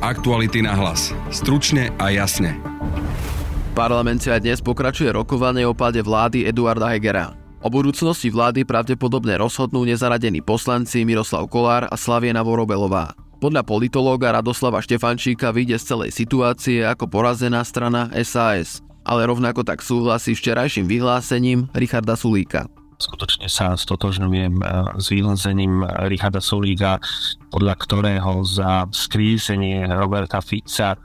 Aktuality 0.00 0.64
na 0.64 0.72
hlas. 0.72 1.12
Stručne 1.28 1.92
a 2.00 2.08
jasne. 2.08 2.56
V 2.56 3.72
parlamente 3.76 4.32
aj 4.32 4.40
dnes 4.40 4.64
pokračuje 4.64 5.12
rokovanie 5.12 5.68
o 5.68 5.76
páde 5.76 6.00
vlády 6.00 6.48
Eduarda 6.48 6.88
Hegera. 6.88 7.36
O 7.60 7.68
budúcnosti 7.68 8.32
vlády 8.32 8.64
pravdepodobne 8.64 9.36
rozhodnú 9.36 9.84
nezaradení 9.84 10.40
poslanci 10.40 11.04
Miroslav 11.04 11.44
Kolár 11.52 11.84
a 11.84 12.00
Slaviena 12.00 12.40
Vorobelová. 12.40 13.12
Podľa 13.44 13.60
politológa 13.60 14.32
Radoslava 14.32 14.80
Štefančíka 14.80 15.52
vyjde 15.52 15.76
z 15.76 15.92
celej 15.92 16.16
situácie 16.16 16.80
ako 16.80 17.04
porazená 17.04 17.60
strana 17.60 18.08
SAS, 18.24 18.80
ale 19.04 19.28
rovnako 19.28 19.68
tak 19.68 19.84
súhlasí 19.84 20.32
včerajším 20.32 20.88
vyhlásením 20.88 21.68
Richarda 21.76 22.16
Sulíka 22.16 22.79
skutočne 23.00 23.48
sa 23.48 23.74
stotožňujem 23.74 24.54
eh, 24.60 24.66
s 25.00 25.06
vyhlásením 25.10 25.82
Richarda 26.06 26.44
Sulíka, 26.44 27.00
podľa 27.48 27.74
ktorého 27.80 28.44
za 28.46 28.86
skrísenie 28.92 29.88
Roberta 29.88 30.38
Fica 30.44 31.00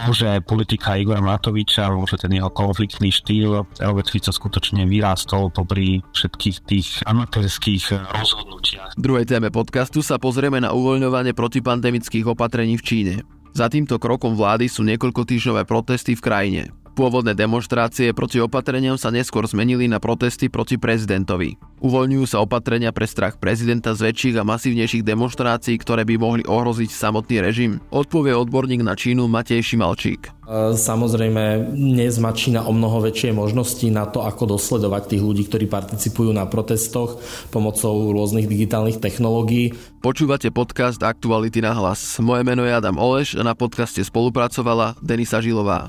môže 0.00 0.40
politika 0.48 0.96
Igora 0.96 1.20
Matoviča, 1.20 1.92
môže 1.92 2.16
ten 2.16 2.32
jeho 2.32 2.48
konfliktný 2.48 3.12
štýl. 3.12 3.68
Robert 3.76 4.08
Fico 4.08 4.32
skutočne 4.32 4.88
vyrástol 4.88 5.52
popri 5.52 6.00
všetkých 6.16 6.56
tých 6.64 6.88
amatérských 7.04 7.84
rozhodnutiach. 8.16 8.96
V 8.96 9.02
druhej 9.02 9.26
téme 9.28 9.52
podcastu 9.52 10.00
sa 10.00 10.16
pozrieme 10.16 10.58
na 10.64 10.72
uvoľňovanie 10.72 11.36
protipandemických 11.36 12.24
opatrení 12.24 12.80
v 12.80 12.86
Číne. 12.86 13.14
Za 13.52 13.68
týmto 13.68 14.00
krokom 14.00 14.32
vlády 14.32 14.64
sú 14.64 14.80
niekoľko 14.80 15.28
týždňové 15.28 15.68
protesty 15.68 16.16
v 16.16 16.24
krajine. 16.24 16.62
Pôvodné 16.92 17.32
demonstrácie 17.32 18.12
proti 18.12 18.36
opatreniam 18.36 19.00
sa 19.00 19.08
neskôr 19.08 19.48
zmenili 19.48 19.88
na 19.88 19.96
protesty 19.96 20.52
proti 20.52 20.76
prezidentovi. 20.76 21.56
Uvoľňujú 21.80 22.24
sa 22.28 22.44
opatrenia 22.44 22.92
pre 22.92 23.08
strach 23.08 23.40
prezidenta 23.40 23.96
z 23.96 24.12
väčších 24.12 24.36
a 24.36 24.44
masívnejších 24.44 25.00
demonstrácií, 25.00 25.80
ktoré 25.80 26.04
by 26.04 26.20
mohli 26.20 26.42
ohroziť 26.44 26.92
samotný 26.92 27.40
režim? 27.40 27.80
Odpovie 27.88 28.36
odborník 28.36 28.84
na 28.84 28.92
Čínu 28.92 29.24
Matej 29.24 29.64
Šimalčík. 29.64 30.28
E, 30.44 30.76
samozrejme, 30.76 31.72
dnes 31.72 32.20
má 32.20 32.36
Čína 32.36 32.68
o 32.68 32.76
mnoho 32.76 33.08
väčšie 33.08 33.32
možnosti 33.32 33.88
na 33.88 34.04
to, 34.04 34.28
ako 34.28 34.60
dosledovať 34.60 35.16
tých 35.16 35.22
ľudí, 35.24 35.48
ktorí 35.48 35.72
participujú 35.72 36.36
na 36.36 36.44
protestoch 36.44 37.24
pomocou 37.48 38.12
rôznych 38.12 38.44
digitálnych 38.44 39.00
technológií. 39.00 39.72
Počúvate 40.04 40.52
podcast 40.52 41.00
Aktuality 41.00 41.64
na 41.64 41.72
hlas. 41.72 42.20
Moje 42.20 42.44
meno 42.44 42.68
je 42.68 42.76
Adam 42.76 43.00
Oleš 43.00 43.40
a 43.40 43.42
na 43.48 43.56
podcaste 43.56 44.04
spolupracovala 44.04 45.00
Denisa 45.00 45.40
Žilová. 45.40 45.88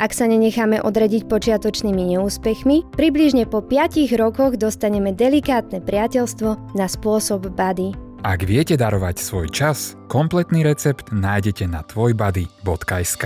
Ak 0.00 0.16
sa 0.16 0.24
nenecháme 0.24 0.80
odradiť 0.80 1.28
počiatočnými 1.28 2.16
neúspechmi, 2.16 2.88
približne 2.96 3.44
po 3.44 3.60
5 3.60 4.08
rokoch 4.16 4.56
dostaneme 4.56 5.12
delikátne 5.12 5.84
priateľstvo 5.84 6.72
na 6.72 6.88
spôsob 6.88 7.52
body. 7.52 7.92
Ak 8.24 8.40
viete 8.48 8.80
darovať 8.80 9.20
svoj 9.20 9.52
čas, 9.52 10.00
kompletný 10.08 10.64
recept 10.64 11.12
nájdete 11.12 11.68
na 11.68 11.84
tvojbody.sk 11.84 13.24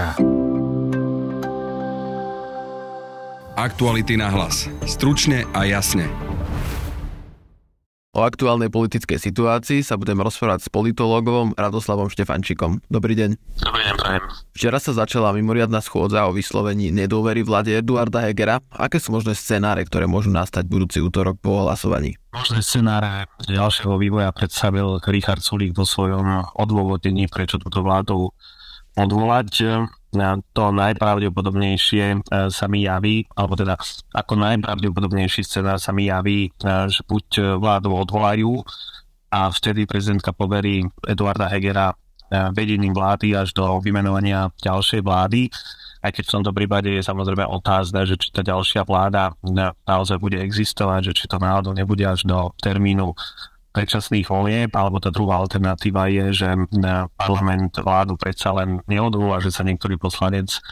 Aktuality 3.55 4.19
na 4.19 4.35
hlas. 4.35 4.67
Stručne 4.83 5.47
a 5.55 5.63
jasne. 5.71 6.11
O 8.15 8.23
aktuálnej 8.23 8.71
politickej 8.71 9.19
situácii 9.19 9.83
sa 9.83 9.99
budem 9.99 10.23
rozprávať 10.23 10.63
s 10.63 10.69
politológom 10.71 11.51
Radoslavom 11.59 12.07
Štefančikom. 12.07 12.79
Dobrý 12.87 13.19
deň. 13.19 13.35
Dobrý 13.59 13.83
deň, 13.91 13.95
prajem. 13.99 14.23
Včera 14.55 14.79
sa 14.79 14.95
začala 14.95 15.35
mimoriadná 15.35 15.83
schôdza 15.83 16.23
o 16.23 16.31
vyslovení 16.31 16.95
nedôvery 16.95 17.43
vláde 17.43 17.75
Eduarda 17.75 18.23
Hegera. 18.23 18.63
Aké 18.71 19.03
sú 19.03 19.11
možné 19.11 19.35
scenáre, 19.35 19.83
ktoré 19.83 20.07
môžu 20.07 20.31
nastať 20.31 20.63
budúci 20.71 21.03
útorok 21.03 21.43
po 21.43 21.67
hlasovaní? 21.67 22.15
Možné 22.31 22.63
scenáre 22.63 23.27
ďalšieho 23.51 23.99
vývoja 23.99 24.31
predstavil 24.31 25.03
Richard 25.11 25.43
Sulík 25.43 25.75
vo 25.75 25.83
svojom 25.83 26.55
odôvodnení, 26.55 27.27
prečo 27.27 27.59
túto 27.59 27.83
vládu 27.83 28.31
odvolať 28.95 29.51
to 30.55 30.65
najpravdepodobnejšie 30.71 32.05
e, 32.15 32.19
sa 32.51 32.67
mi 32.71 32.87
javí, 32.87 33.27
alebo 33.35 33.59
teda 33.59 33.75
ako 34.15 34.39
najpravdepodobnejší 34.39 35.43
scenár 35.43 35.83
sa 35.83 35.91
mi 35.91 36.07
javí, 36.07 36.49
e, 36.49 36.51
že 36.87 37.03
buď 37.03 37.59
vládu 37.59 37.91
odvolajú 37.91 38.63
a 39.35 39.51
vtedy 39.51 39.91
prezidentka 39.91 40.31
poverí 40.31 40.87
Eduarda 41.03 41.51
Hegera 41.51 41.91
e, 41.91 41.95
vedením 42.55 42.95
vlády 42.95 43.35
až 43.35 43.51
do 43.51 43.83
vymenovania 43.83 44.55
ďalšej 44.63 45.03
vlády, 45.03 45.51
aj 46.05 46.11
keď 46.13 46.25
v 46.29 46.35
tomto 46.37 46.53
prípade 46.53 46.91
je 46.93 47.03
samozrejme 47.03 47.49
otázne, 47.49 48.05
že 48.05 48.21
či 48.21 48.29
tá 48.29 48.45
ďalšia 48.45 48.85
vláda 48.85 49.33
naozaj 49.89 50.21
bude 50.21 50.37
existovať, 50.37 51.11
že 51.11 51.13
či 51.17 51.25
to 51.27 51.41
náhodou 51.41 51.73
nebude 51.73 52.05
až 52.05 52.29
do 52.29 52.53
termínu 52.61 53.17
predčasných 53.75 54.31
volieb, 54.31 54.71
alebo 54.73 55.03
tá 55.03 55.11
druhá 55.11 55.43
alternatíva 55.43 56.07
je, 56.07 56.47
že 56.47 56.49
parlament 57.19 57.75
vládu 57.83 58.15
predsa 58.15 58.55
len 58.55 58.79
neodvolá, 58.87 59.43
že 59.43 59.51
sa 59.51 59.67
niektorý 59.67 59.99
poslanec 59.99 60.63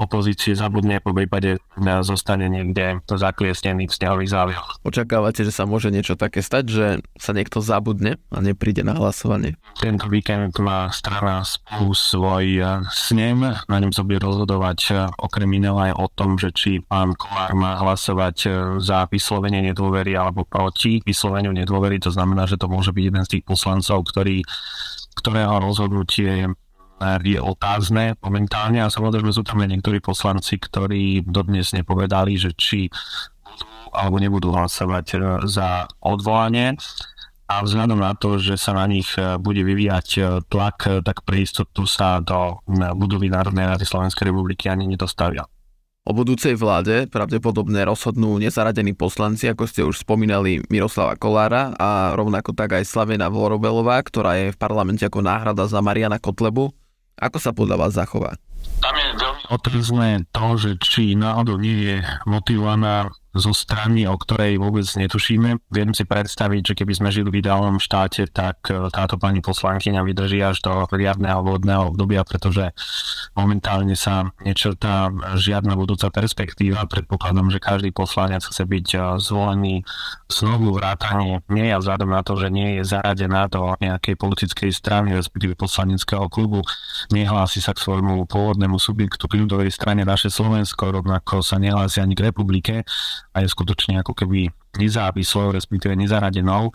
opozície 0.00 0.56
zabudne, 0.56 1.04
po 1.04 1.12
prípade 1.12 1.60
zostane 2.00 2.48
niekde 2.48 3.04
zakliesnený 3.04 3.84
v 3.84 3.92
snehových 3.92 4.32
závioch. 4.32 4.66
Očakávate, 4.80 5.44
že 5.44 5.52
sa 5.52 5.68
môže 5.68 5.92
niečo 5.92 6.16
také 6.16 6.40
stať, 6.40 6.64
že 6.72 6.86
sa 7.20 7.36
niekto 7.36 7.60
zabudne 7.60 8.16
a 8.32 8.38
nepríde 8.40 8.80
na 8.80 8.96
hlasovanie? 8.96 9.60
Tento 9.76 10.08
víkend 10.08 10.56
má 10.56 10.88
strana 10.88 11.44
spolu 11.44 11.92
svoj 11.92 12.46
e, 12.56 12.64
snem, 12.88 13.44
na 13.44 13.76
ňom 13.76 13.92
sa 13.92 14.00
bude 14.00 14.24
rozhodovať 14.24 14.78
e, 14.88 14.92
okrem 15.20 15.50
iného 15.52 15.76
aj 15.76 15.92
o 16.00 16.06
tom, 16.08 16.40
že 16.40 16.48
či 16.56 16.80
pán 16.80 17.12
Kolár 17.12 17.52
má 17.52 17.76
hlasovať 17.76 18.36
e, 18.46 18.48
za 18.80 19.04
vyslovenie 19.12 19.60
nedôvery 19.68 20.16
alebo 20.16 20.48
proti 20.48 21.04
vysloveniu 21.04 21.52
nedôvery, 21.52 22.00
to 22.00 22.08
znamená, 22.08 22.48
že 22.48 22.56
to 22.56 22.72
môže 22.72 22.96
byť 22.96 23.04
jeden 23.04 23.24
z 23.28 23.32
tých 23.36 23.44
poslancov, 23.44 24.08
ktorý 24.08 24.40
ktorého 25.10 25.60
rozhodnutie 25.60 26.48
je 27.24 27.40
otázne 27.40 28.20
momentálne 28.20 28.84
a 28.84 28.92
samozrejme 28.92 29.32
sú 29.32 29.42
tam 29.42 29.64
aj 29.64 29.68
niektorí 29.72 29.98
poslanci, 30.04 30.60
ktorí 30.60 31.24
dodnes 31.24 31.72
nepovedali, 31.72 32.36
že 32.36 32.52
či 32.52 32.92
budú 33.42 33.70
alebo 33.90 34.16
nebudú 34.22 34.54
hlasovať 34.54 35.06
e, 35.14 35.16
za 35.50 35.90
odvolanie 36.02 36.78
a 37.50 37.54
vzhľadom 37.66 37.98
na 37.98 38.14
to, 38.14 38.38
že 38.38 38.54
sa 38.54 38.70
na 38.78 38.86
nich 38.86 39.10
e, 39.18 39.34
bude 39.36 39.66
vyvíjať 39.66 40.08
e, 40.16 40.20
tlak, 40.46 41.02
tak 41.02 41.26
pre 41.26 41.42
istotu 41.42 41.84
sa 41.84 42.22
do 42.22 42.62
budovy 42.70 43.30
Národnej 43.30 43.66
rady 43.66 43.84
Slovenskej 43.84 44.30
republiky 44.30 44.70
ani 44.70 44.86
nedostavia. 44.86 45.46
O 46.08 46.16
budúcej 46.16 46.56
vláde 46.56 47.06
pravdepodobne 47.12 47.84
rozhodnú 47.84 48.40
nezaradení 48.40 48.96
poslanci, 48.96 49.52
ako 49.52 49.64
ste 49.68 49.84
už 49.84 50.00
spomínali, 50.00 50.64
Miroslava 50.72 51.14
Kolára 51.14 51.76
a 51.76 52.16
rovnako 52.16 52.56
tak 52.56 52.72
aj 52.72 52.88
Slavena 52.88 53.28
Vorobelová, 53.28 54.00
ktorá 54.00 54.40
je 54.40 54.50
v 54.50 54.58
parlamente 54.58 55.04
ako 55.04 55.20
náhrada 55.20 55.68
za 55.68 55.78
Mariana 55.84 56.16
Kotlebu. 56.16 56.72
Ako 57.20 57.36
sa 57.36 57.52
podľa 57.52 57.76
vás 57.76 57.92
zachová? 57.92 58.40
Tam 58.80 58.96
je 58.96 59.12
veľmi 59.12 59.44
otázne 59.52 60.24
to, 60.32 60.46
že 60.56 60.70
či 60.80 61.12
náhodou 61.12 61.60
nie 61.60 61.84
je 61.84 61.96
motivovaná 62.24 63.12
zo 63.30 63.54
strany, 63.54 64.10
o 64.10 64.18
ktorej 64.18 64.58
vôbec 64.58 64.82
netušíme. 64.82 65.62
Viem 65.70 65.94
si 65.94 66.02
predstaviť, 66.02 66.74
že 66.74 66.74
keby 66.82 66.92
sme 66.98 67.08
žili 67.14 67.30
v 67.30 67.38
ideálnom 67.46 67.78
štáte, 67.78 68.26
tak 68.26 68.66
e, 68.66 68.90
táto 68.90 69.22
pani 69.22 69.38
poslankyňa 69.38 70.02
vydrží 70.02 70.42
až 70.42 70.66
do 70.66 70.90
riadneho 70.90 71.38
vodného 71.46 71.94
obdobia, 71.94 72.26
pretože 72.26 72.74
momentálne 73.38 73.94
sa 73.94 74.34
nečrtá 74.42 75.14
žiadna 75.38 75.78
budúca 75.78 76.10
perspektíva. 76.10 76.90
Predpokladám, 76.90 77.54
že 77.54 77.62
každý 77.62 77.94
poslanec 77.94 78.42
chce 78.42 78.66
byť 78.66 78.86
e, 78.94 78.98
zvolený 79.22 79.86
znovu 80.26 80.74
vrátanie 80.74 81.46
nie 81.46 81.70
a 81.70 81.78
vzhľadom 81.78 82.10
na 82.10 82.26
to, 82.26 82.34
že 82.34 82.50
nie 82.50 82.82
je 82.82 82.98
zaradená 82.98 83.46
do 83.46 83.78
nejakej 83.78 84.18
politickej 84.18 84.70
strany, 84.74 85.14
respektíve 85.14 85.54
poslaneckého 85.54 86.26
klubu, 86.26 86.66
nehlási 87.14 87.62
sa 87.62 87.78
k 87.78 87.82
svojmu 87.82 88.26
pôvodnému 88.26 88.74
subjektu 88.74 89.30
k 89.30 89.38
ľudovej 89.38 89.70
strane 89.70 90.02
naše 90.02 90.34
Slovensko, 90.34 90.90
rovnako 90.90 91.46
sa 91.46 91.62
nehlási 91.62 92.02
ani 92.02 92.18
k 92.18 92.26
republike 92.34 92.82
a 93.34 93.42
je 93.44 93.48
skutočne 93.48 94.00
ako 94.00 94.12
keby 94.14 94.50
nezávislou, 94.78 95.50
respektíve 95.50 95.98
nezaradenou, 95.98 96.70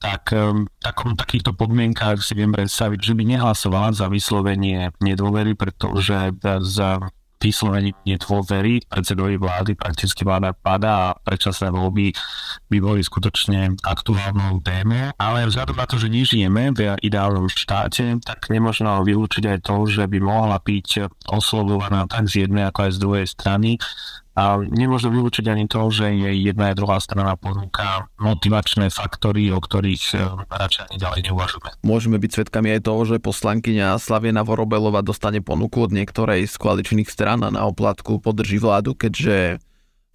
tak 0.00 0.32
v 0.32 0.64
takom, 0.80 1.12
takýchto 1.12 1.52
podmienkách 1.52 2.24
si 2.24 2.32
viem 2.32 2.52
predstaviť, 2.52 3.00
že 3.00 3.12
by 3.12 3.22
nehlasovala 3.36 3.92
za 3.92 4.08
vyslovenie 4.08 4.92
nedôvery, 5.04 5.52
pretože 5.52 6.32
z 6.64 6.76
vyslovení 7.44 7.92
nedôvery 8.08 8.88
predsedovi 8.88 9.36
vlády, 9.36 9.76
prakticky 9.76 10.24
vláda 10.24 10.56
padá 10.56 11.12
a 11.12 11.16
predčasné 11.20 11.68
voľby 11.68 12.16
by 12.72 12.78
boli 12.80 13.04
skutočne 13.04 13.76
aktuálnou 13.84 14.64
témou. 14.64 15.12
Ale 15.20 15.44
vzhľadom 15.52 15.76
na 15.76 15.84
to, 15.84 16.00
že 16.00 16.08
nežijeme 16.08 16.72
v 16.72 16.96
ideálnom 17.04 17.52
štáte, 17.52 18.16
tak 18.24 18.48
nemôžno 18.48 19.04
vylúčiť 19.04 19.44
aj 19.44 19.58
to, 19.60 19.76
že 19.84 20.08
by 20.08 20.18
mohla 20.24 20.56
byť 20.56 20.88
oslovovaná 21.28 22.08
tak 22.08 22.32
z 22.32 22.48
jednej 22.48 22.72
ako 22.72 22.88
aj 22.88 22.92
z 22.96 22.98
druhej 23.04 23.26
strany 23.28 23.76
a 24.34 24.58
nemôžno 24.58 25.14
vylúčiť 25.14 25.46
ani 25.46 25.70
to, 25.70 25.78
že 25.94 26.10
je 26.10 26.30
jedna 26.50 26.74
a 26.74 26.76
druhá 26.76 26.98
strana 26.98 27.38
ponúka 27.38 28.10
motivačné 28.18 28.90
faktory, 28.90 29.54
o 29.54 29.62
ktorých 29.62 30.04
e, 30.10 30.18
radšej 30.50 30.82
ani 30.90 30.96
ďalej 30.98 31.20
neuvažujeme. 31.30 31.70
Môžeme 31.86 32.18
byť 32.18 32.30
svedkami 32.42 32.74
aj 32.74 32.80
toho, 32.82 33.00
že 33.06 33.22
poslankyňa 33.22 33.94
Slaviena 34.02 34.42
Vorobelova 34.42 35.06
dostane 35.06 35.38
ponuku 35.38 35.86
od 35.86 35.94
niektorej 35.94 36.50
z 36.50 36.54
koaličných 36.58 37.06
stran 37.06 37.46
a 37.46 37.54
na 37.54 37.62
oplatku 37.70 38.18
podrží 38.18 38.58
vládu, 38.58 38.98
keďže 38.98 39.62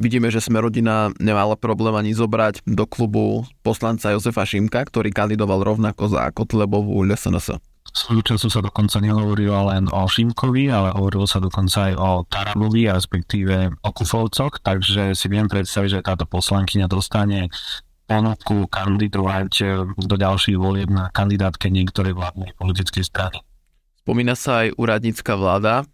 vidíme, 0.04 0.27
že 0.27 0.44
sme 0.44 0.60
rodina 0.60 1.16
nemala 1.19 1.56
problém 1.56 1.95
ani 1.95 2.12
zobrať 2.12 2.68
do 2.68 2.83
klubu 2.83 3.48
poslanca 3.63 4.12
Jozefa 4.12 4.44
Šimka, 4.44 4.83
ktorý 4.83 5.16
kandidoval 5.16 5.63
rovnako 5.63 6.12
za 6.12 6.27
Kotlebovú 6.36 7.07
LSNS. 7.07 7.69
Svojho 7.89 8.24
času 8.24 8.47
sa 8.53 8.62
dokonca 8.62 9.01
nehovorilo 9.01 9.74
len 9.74 9.89
o 9.89 10.06
Šimkovi, 10.06 10.69
ale 10.69 10.94
hovorilo 10.94 11.25
sa 11.25 11.41
dokonca 11.41 11.91
aj 11.91 11.94
o 11.97 12.09
Tarabovi, 12.30 12.88
respektíve 12.88 13.74
o 13.81 13.89
Kufovcoch, 13.89 14.62
takže 14.62 15.18
si 15.18 15.27
viem 15.27 15.50
predstaviť, 15.50 15.89
že 16.00 16.06
táto 16.06 16.30
poslankyňa 16.30 16.86
dostane 16.88 17.50
ponuku 18.09 18.65
kandidovať 18.65 19.51
do 19.94 20.15
ďalších 20.18 20.57
volieb 20.57 20.89
na 20.89 21.13
kandidátke 21.13 21.69
niektorej 21.69 22.18
vládnej 22.18 22.57
politickej 22.57 23.06
strany. 23.06 23.38
Spomína 24.01 24.33
sa 24.33 24.65
aj 24.65 24.74
úradnícka 24.81 25.38
vláda. 25.38 25.85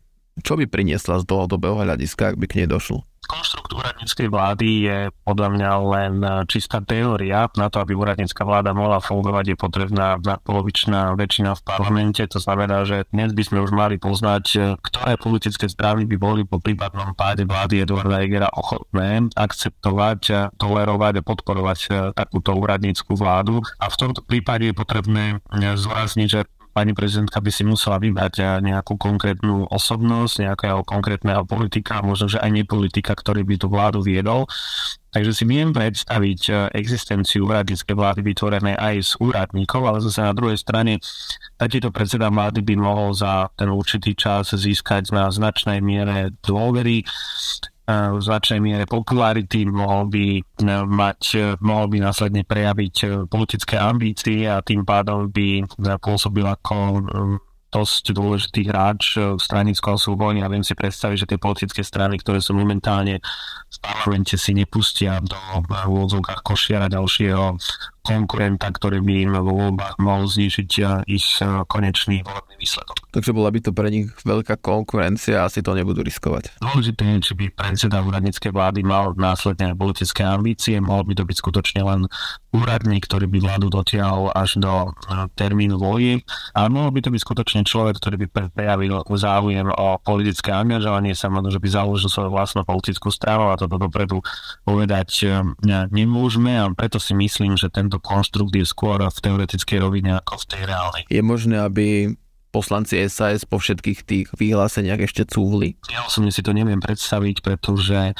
Čo 0.43 0.59
by 0.59 0.67
priniesla 0.67 1.23
z 1.23 1.27
dlhodobého 1.27 1.79
hľadiska, 1.79 2.33
ak 2.33 2.39
by 2.39 2.45
k 2.49 2.55
nej 2.63 2.67
došlo? 2.67 3.07
Konštrukt 3.25 3.73
úradníckej 3.73 4.29
vlády 4.29 4.85
je 4.85 4.97
podľa 5.25 5.49
mňa 5.57 5.71
len 5.89 6.13
čistá 6.45 6.77
teória. 6.77 7.49
Na 7.57 7.73
to, 7.73 7.81
aby 7.81 7.97
úradnícka 7.97 8.45
vláda 8.45 8.69
mohla 8.69 9.01
fungovať, 9.01 9.45
je 9.49 9.57
potrebná 9.57 10.21
polovičná 10.45 11.17
väčšina 11.17 11.57
v 11.57 11.61
parlamente. 11.65 12.21
To 12.21 12.37
znamená, 12.37 12.85
že 12.85 13.09
dnes 13.09 13.33
by 13.33 13.41
sme 13.41 13.65
už 13.65 13.73
mali 13.73 13.97
poznať, 13.97 14.77
ktoré 14.77 15.17
politické 15.17 15.65
strany 15.65 16.05
by 16.05 16.21
boli 16.21 16.45
po 16.45 16.61
prípadnom 16.61 17.17
páde 17.17 17.49
vlády 17.49 17.81
Eduarda 17.81 18.21
Egera 18.21 18.53
ochotné 18.53 19.33
akceptovať, 19.33 20.53
tolerovať 20.61 21.13
a 21.17 21.25
podporovať 21.25 21.79
takúto 22.13 22.53
úradníckú 22.53 23.17
vládu. 23.17 23.65
A 23.81 23.89
v 23.89 23.97
tomto 24.05 24.21
prípade 24.21 24.69
je 24.69 24.77
potrebné 24.77 25.41
zvorazniť, 25.49 26.27
že 26.29 26.45
pani 26.75 26.91
prezidentka 26.91 27.39
by 27.39 27.51
si 27.55 27.63
musela 27.63 27.95
vybrať 27.95 28.33
eh, 28.43 28.45
nejakú 28.59 28.99
konkrétnu 28.99 29.71
osobnosť, 29.71 30.43
nejakého 30.43 30.83
konkrétneho 30.83 31.47
politika, 31.47 32.03
možno, 32.03 32.27
že 32.27 32.43
aj 32.43 32.51
nepolitika, 32.51 33.15
ktorý 33.15 33.47
by 33.47 33.55
tú 33.55 33.71
vládu 33.71 34.03
viedol. 34.03 34.43
Takže 35.15 35.31
si 35.31 35.47
viem 35.47 35.71
predstaviť 35.71 36.41
eh, 36.51 36.55
existenciu 36.75 37.47
úradníckej 37.47 37.95
vlády 37.95 38.19
vytvorené 38.19 38.75
aj 38.75 38.95
z 39.07 39.11
úradníkov, 39.23 39.87
ale 39.87 40.03
zase 40.03 40.19
na 40.19 40.35
druhej 40.35 40.59
strane 40.59 40.99
takýto 41.55 41.95
predseda 41.95 42.27
vlády 42.27 42.59
by 42.59 42.75
mohol 42.75 43.15
za 43.15 43.47
ten 43.55 43.71
určitý 43.71 44.11
čas 44.11 44.51
získať 44.51 45.15
na 45.15 45.31
značnej 45.31 45.79
miere 45.79 46.35
dôvery 46.43 47.07
v 47.85 48.17
značnej 48.17 48.57
miere 48.57 48.89
popularity, 48.89 49.69
mohol 49.69 50.09
by 50.09 50.25
e, 50.37 50.43
mať, 50.89 51.21
e, 51.37 51.41
mohol 51.61 51.85
by 51.93 51.97
následne 52.01 52.41
prejaviť 52.41 52.95
e, 53.05 53.07
politické 53.29 53.77
ambície 53.77 54.49
a 54.49 54.65
tým 54.65 54.81
pádom 54.81 55.29
by 55.29 55.61
pôsobil 56.01 56.49
ako 56.49 57.05
dosť 57.69 58.15
dôležitý 58.15 58.71
hráč 58.71 59.19
v 59.19 59.37
stranickom 59.37 59.99
súbojni 59.99 60.41
a 60.41 60.49
viem 60.49 60.63
si 60.63 60.73
predstaviť, 60.73 61.17
že 61.27 61.29
tie 61.29 61.39
politické 61.41 61.81
strany, 61.83 62.15
ktoré 62.17 62.39
sú 62.39 62.55
momentálne 62.55 63.19
v 63.67 63.77
parlamente 63.83 64.39
si 64.39 64.55
nepustia 64.55 65.19
do 65.19 65.35
úvodzovkách 65.67 66.41
košiara 66.41 66.87
ďalšieho 66.87 67.59
konkurenta, 68.05 68.69
ktorý 68.69 69.01
by 69.01 69.13
im 69.25 69.31
vo 69.41 69.53
voľbách 69.57 69.97
mohol 69.97 70.29
znižiť 70.29 70.71
ich 71.09 71.41
konečný 71.65 72.21
volebný 72.21 72.55
výsledok. 72.61 73.09
Takže 73.09 73.31
bola 73.33 73.49
by 73.49 73.59
to 73.65 73.71
pre 73.73 73.89
nich 73.89 74.13
veľká 74.21 74.61
konkurencia 74.61 75.41
a 75.41 75.49
asi 75.49 75.65
to 75.65 75.73
nebudú 75.73 76.05
riskovať. 76.05 76.61
Dôležité 76.61 77.17
je, 77.17 77.31
či 77.31 77.33
by 77.33 77.45
predseda 77.55 78.05
úradníckej 78.05 78.51
vlády 78.53 78.85
mal 78.85 79.17
následne 79.17 79.73
politické 79.73 80.21
ambície, 80.21 80.77
mohol 80.77 81.07
by 81.09 81.17
to 81.17 81.23
byť 81.25 81.37
skutočne 81.39 81.81
len 81.81 82.05
úradník, 82.51 83.07
ktorý 83.07 83.25
by 83.31 83.39
vládu 83.39 83.67
dotiahol 83.71 84.31
až 84.35 84.59
do 84.59 84.91
termínu 85.35 85.79
voji 85.79 86.21
a 86.55 86.67
mohol 86.67 86.91
by 86.91 87.03
to 87.03 87.09
byť 87.11 87.21
skutočne 87.23 87.61
človek, 87.63 87.97
ktorý 87.99 88.15
by 88.27 88.51
prejavil 88.51 89.01
záujem 89.15 89.71
o 89.71 89.95
politické 90.03 90.51
angažovanie, 90.51 91.15
sa 91.15 91.31
možno, 91.31 91.55
že 91.55 91.63
by 91.63 91.67
založil 91.71 92.11
svoju 92.11 92.29
vlastnú 92.35 92.67
politickú 92.67 93.07
stranu 93.11 93.51
a 93.51 93.59
toto 93.59 93.79
dopredu 93.79 94.19
povedať 94.67 95.39
nemôžeme 95.91 96.51
a 96.59 96.67
preto 96.75 96.99
si 96.99 97.15
myslím, 97.15 97.55
že 97.55 97.71
tento 97.71 97.94
tento 97.95 98.03
konštrukt 98.03 98.51
je 98.51 98.67
skôr 98.67 98.99
v 98.99 99.19
teoretickej 99.23 99.79
rovine 99.79 100.19
ako 100.19 100.43
v 100.43 100.45
tej 100.51 100.61
reálnej. 100.67 101.03
Je 101.07 101.21
možné, 101.23 101.63
aby 101.63 102.11
poslanci 102.51 102.99
SAS 103.07 103.47
po 103.47 103.55
všetkých 103.55 103.99
tých 104.03 104.27
vyhláseniach 104.35 104.99
ešte 104.99 105.23
cúvli? 105.23 105.79
Ja 105.87 106.03
osobne 106.03 106.35
si 106.35 106.43
to 106.43 106.51
neviem 106.51 106.83
predstaviť, 106.83 107.39
pretože 107.39 108.11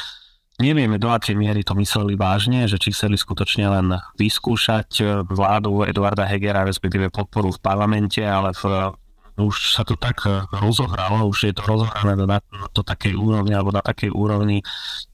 nevieme 0.64 0.96
do 0.96 1.12
akej 1.12 1.36
miery 1.36 1.68
to 1.68 1.76
mysleli 1.76 2.16
vážne, 2.16 2.72
že 2.72 2.80
či 2.80 2.96
chceli 2.96 3.20
skutočne 3.20 3.68
len 3.68 3.88
vyskúšať 4.16 5.28
vládu 5.28 5.84
Eduarda 5.84 6.24
Hegera, 6.24 6.64
respektíve 6.64 7.12
podporu 7.12 7.52
v 7.52 7.60
parlamente, 7.60 8.24
ale 8.24 8.56
v 8.56 8.96
už 9.36 9.76
sa 9.76 9.84
to 9.84 10.00
tak 10.00 10.24
eh, 10.28 10.48
rozohralo, 10.56 11.28
už 11.28 11.52
je 11.52 11.54
to 11.56 11.64
rozohrané 11.68 12.24
na, 12.24 12.40
na 12.40 12.68
to 12.72 12.82
takej 12.82 13.20
úrovni 13.20 13.52
alebo 13.52 13.76
na 13.76 13.84
takej 13.84 14.12
úrovni, 14.16 14.64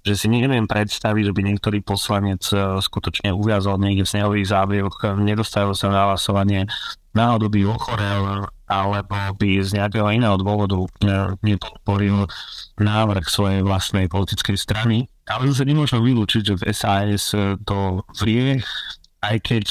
že 0.05 0.13
si 0.13 0.27
neviem 0.29 0.69
predstaviť, 0.69 1.23
že 1.29 1.33
by 1.33 1.41
niektorý 1.41 1.81
poslanec 1.81 2.45
eh, 2.53 2.77
skutočne 2.77 3.33
uviazol 3.33 3.81
niekde 3.81 4.05
v 4.05 4.13
snehových 4.13 4.47
zábioch, 4.53 4.95
nedostavil 5.17 5.73
sa 5.73 5.89
na 5.89 6.13
hlasovanie, 6.13 6.69
náhodou 7.17 7.49
by 7.49 7.59
ochorel 7.65 8.45
alebo 8.71 9.35
by 9.35 9.59
z 9.59 9.75
nejakého 9.75 10.07
iného 10.13 10.37
dôvodu 10.37 10.77
eh, 10.77 11.33
nepodporil 11.41 12.29
návrh 12.77 13.25
svojej 13.25 13.61
vlastnej 13.65 14.05
politickej 14.05 14.57
strany. 14.57 15.09
Ale 15.25 15.49
sa 15.55 15.65
nemôžem 15.65 16.01
vylúčiť, 16.01 16.41
že 16.43 16.53
v 16.59 16.63
SAS 16.75 17.31
to 17.63 18.03
vrie, 18.19 18.59
aj 19.23 19.37
keď 19.39 19.65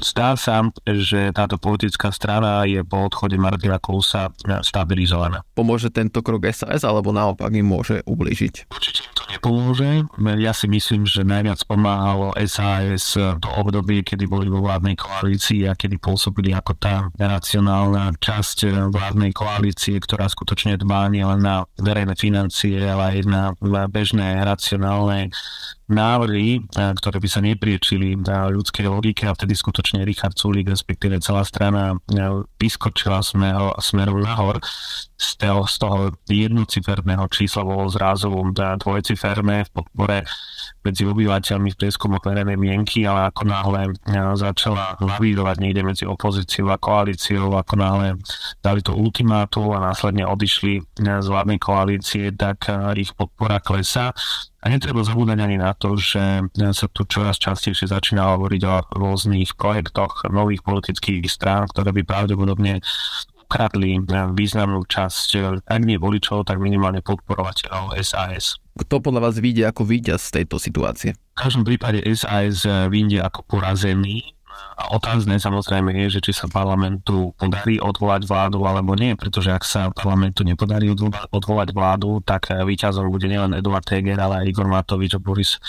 Zdá 0.00 0.32
sa, 0.32 0.64
že 0.86 1.28
táto 1.36 1.60
politická 1.60 2.08
strana 2.08 2.64
je 2.64 2.80
po 2.80 3.04
odchode 3.04 3.36
Martina 3.36 3.76
Kousa 3.76 4.32
stabilizovaná. 4.64 5.44
Pomôže 5.52 5.92
tento 5.92 6.24
krok 6.24 6.48
SAS 6.48 6.88
alebo 6.88 7.12
naopak 7.12 7.52
im 7.52 7.68
môže 7.68 8.00
ubližiť? 8.08 8.72
Určite 8.72 9.12
to 9.12 9.28
nepomôže. 9.28 10.08
Ja 10.40 10.56
si 10.56 10.72
myslím, 10.72 11.04
že 11.04 11.20
najviac 11.20 11.60
pomáhalo 11.68 12.32
SAS 12.48 13.12
to 13.12 13.48
obdobie, 13.60 14.00
kedy 14.00 14.24
boli 14.24 14.48
vo 14.48 14.64
vládnej 14.64 14.96
koalícii 14.96 15.68
a 15.68 15.76
kedy 15.76 16.00
pôsobili 16.00 16.56
ako 16.56 16.72
tá 16.80 17.12
nacionálna 17.20 18.16
časť 18.16 18.88
vládnej 18.88 19.36
koalície, 19.36 20.00
ktorá 20.00 20.32
skutočne 20.32 20.80
dbá 20.80 21.12
nielen 21.12 21.44
na 21.44 21.68
verejné 21.76 22.16
financie, 22.16 22.80
ale 22.80 23.20
aj 23.20 23.28
na 23.28 23.52
bežné 23.92 24.40
racionálne 24.48 25.28
návrhy, 25.90 26.64
ktoré 26.70 27.18
by 27.18 27.28
sa 27.28 27.42
nepriečili 27.42 28.14
na 28.16 28.46
ľudskej 28.48 28.86
logike 28.86 29.26
a 29.26 29.34
vtedy 29.34 29.58
skutočne 29.58 30.06
Richard 30.06 30.38
Sulík, 30.38 30.70
respektíve 30.70 31.18
celá 31.18 31.42
strana 31.42 31.98
vyskočila 32.56 33.20
smerom, 33.20 33.74
smerom 33.82 34.22
nahor 34.22 34.62
z 35.20 35.36
toho, 35.36 35.68
z 35.68 35.76
toho 35.76 35.98
jednociferného 36.30 37.28
čísla 37.28 37.60
bolo 37.60 37.90
zrazu 37.92 38.32
dvojciferné 38.54 39.68
v 39.68 39.70
podpore 39.74 40.18
medzi 40.80 41.04
obyvateľmi 41.04 41.76
v 41.76 41.78
prieskumu 41.78 42.16
verejnej 42.24 42.56
mienky, 42.56 43.04
ale 43.04 43.28
ako 43.28 43.42
náhle 43.44 43.82
začala 44.32 44.96
lavírovať 44.96 45.56
niekde 45.60 45.82
medzi 45.84 46.04
opozíciou 46.08 46.72
a 46.72 46.80
koalíciou, 46.80 47.52
ako 47.52 47.74
náhle 47.76 48.16
dali 48.64 48.80
to 48.80 48.96
ultimátu 48.96 49.60
a 49.76 49.92
následne 49.92 50.24
odišli 50.24 50.80
z 50.96 51.26
vládnej 51.28 51.60
koalície, 51.60 52.32
tak 52.32 52.72
ich 52.96 53.12
podpora 53.12 53.60
klesa. 53.60 54.16
A 54.60 54.68
netreba 54.68 55.00
zabúdať 55.00 55.40
ani 55.40 55.56
na 55.56 55.72
to, 55.72 55.96
že 55.96 56.44
sa 56.52 56.86
tu 56.92 57.08
čoraz 57.08 57.40
častejšie 57.40 57.88
začína 57.88 58.36
hovoriť 58.36 58.62
o 58.68 58.76
rôznych 58.92 59.56
projektoch 59.56 60.28
nových 60.28 60.60
politických 60.60 61.24
strán, 61.32 61.64
ktoré 61.64 61.96
by 61.96 62.04
pravdepodobne 62.04 62.84
ukradli 63.48 63.98
významnú 64.36 64.84
časť, 64.84 65.64
ak 65.64 65.82
nie 65.82 65.96
voličov, 65.96 66.44
tak 66.44 66.60
minimálne 66.60 67.00
podporovateľov 67.00 67.96
SAS. 68.04 68.60
Kto 68.78 69.00
podľa 69.00 69.32
vás 69.32 69.36
vidie 69.40 69.64
ako 69.64 69.82
víťaz 69.88 70.28
z 70.28 70.44
tejto 70.44 70.60
situácie? 70.60 71.16
V 71.16 71.36
každom 71.40 71.64
prípade 71.64 72.04
SAS 72.12 72.62
vyjde 72.68 73.24
ako 73.24 73.48
porazený 73.48 74.36
a 74.80 74.96
otázne 74.96 75.36
samozrejme 75.36 75.92
je, 75.92 76.16
že 76.16 76.24
či 76.24 76.32
sa 76.32 76.48
parlamentu 76.48 77.36
podarí 77.36 77.76
odvolať 77.76 78.24
vládu 78.24 78.64
alebo 78.64 78.96
nie, 78.96 79.12
pretože 79.12 79.52
ak 79.52 79.60
sa 79.60 79.92
parlamentu 79.92 80.40
nepodarí 80.40 80.88
odvolať 81.28 81.76
vládu, 81.76 82.24
tak 82.24 82.48
víťazom 82.48 83.12
bude 83.12 83.28
nielen 83.28 83.52
Eduard 83.52 83.84
Heger, 83.84 84.16
ale 84.16 84.40
aj 84.40 84.48
Igor 84.48 84.68
Matovič 84.72 85.16
a 85.16 85.20
Boris, 85.20 85.60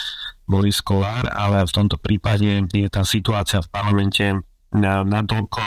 Boris 0.47 0.79
Kolár, 0.79 1.27
ale 1.27 1.67
v 1.67 1.75
tomto 1.75 1.99
prípade 1.99 2.47
je 2.71 2.87
tá 2.87 3.03
situácia 3.03 3.59
v 3.59 3.71
parlamente 3.73 4.25
natoľko 4.71 5.59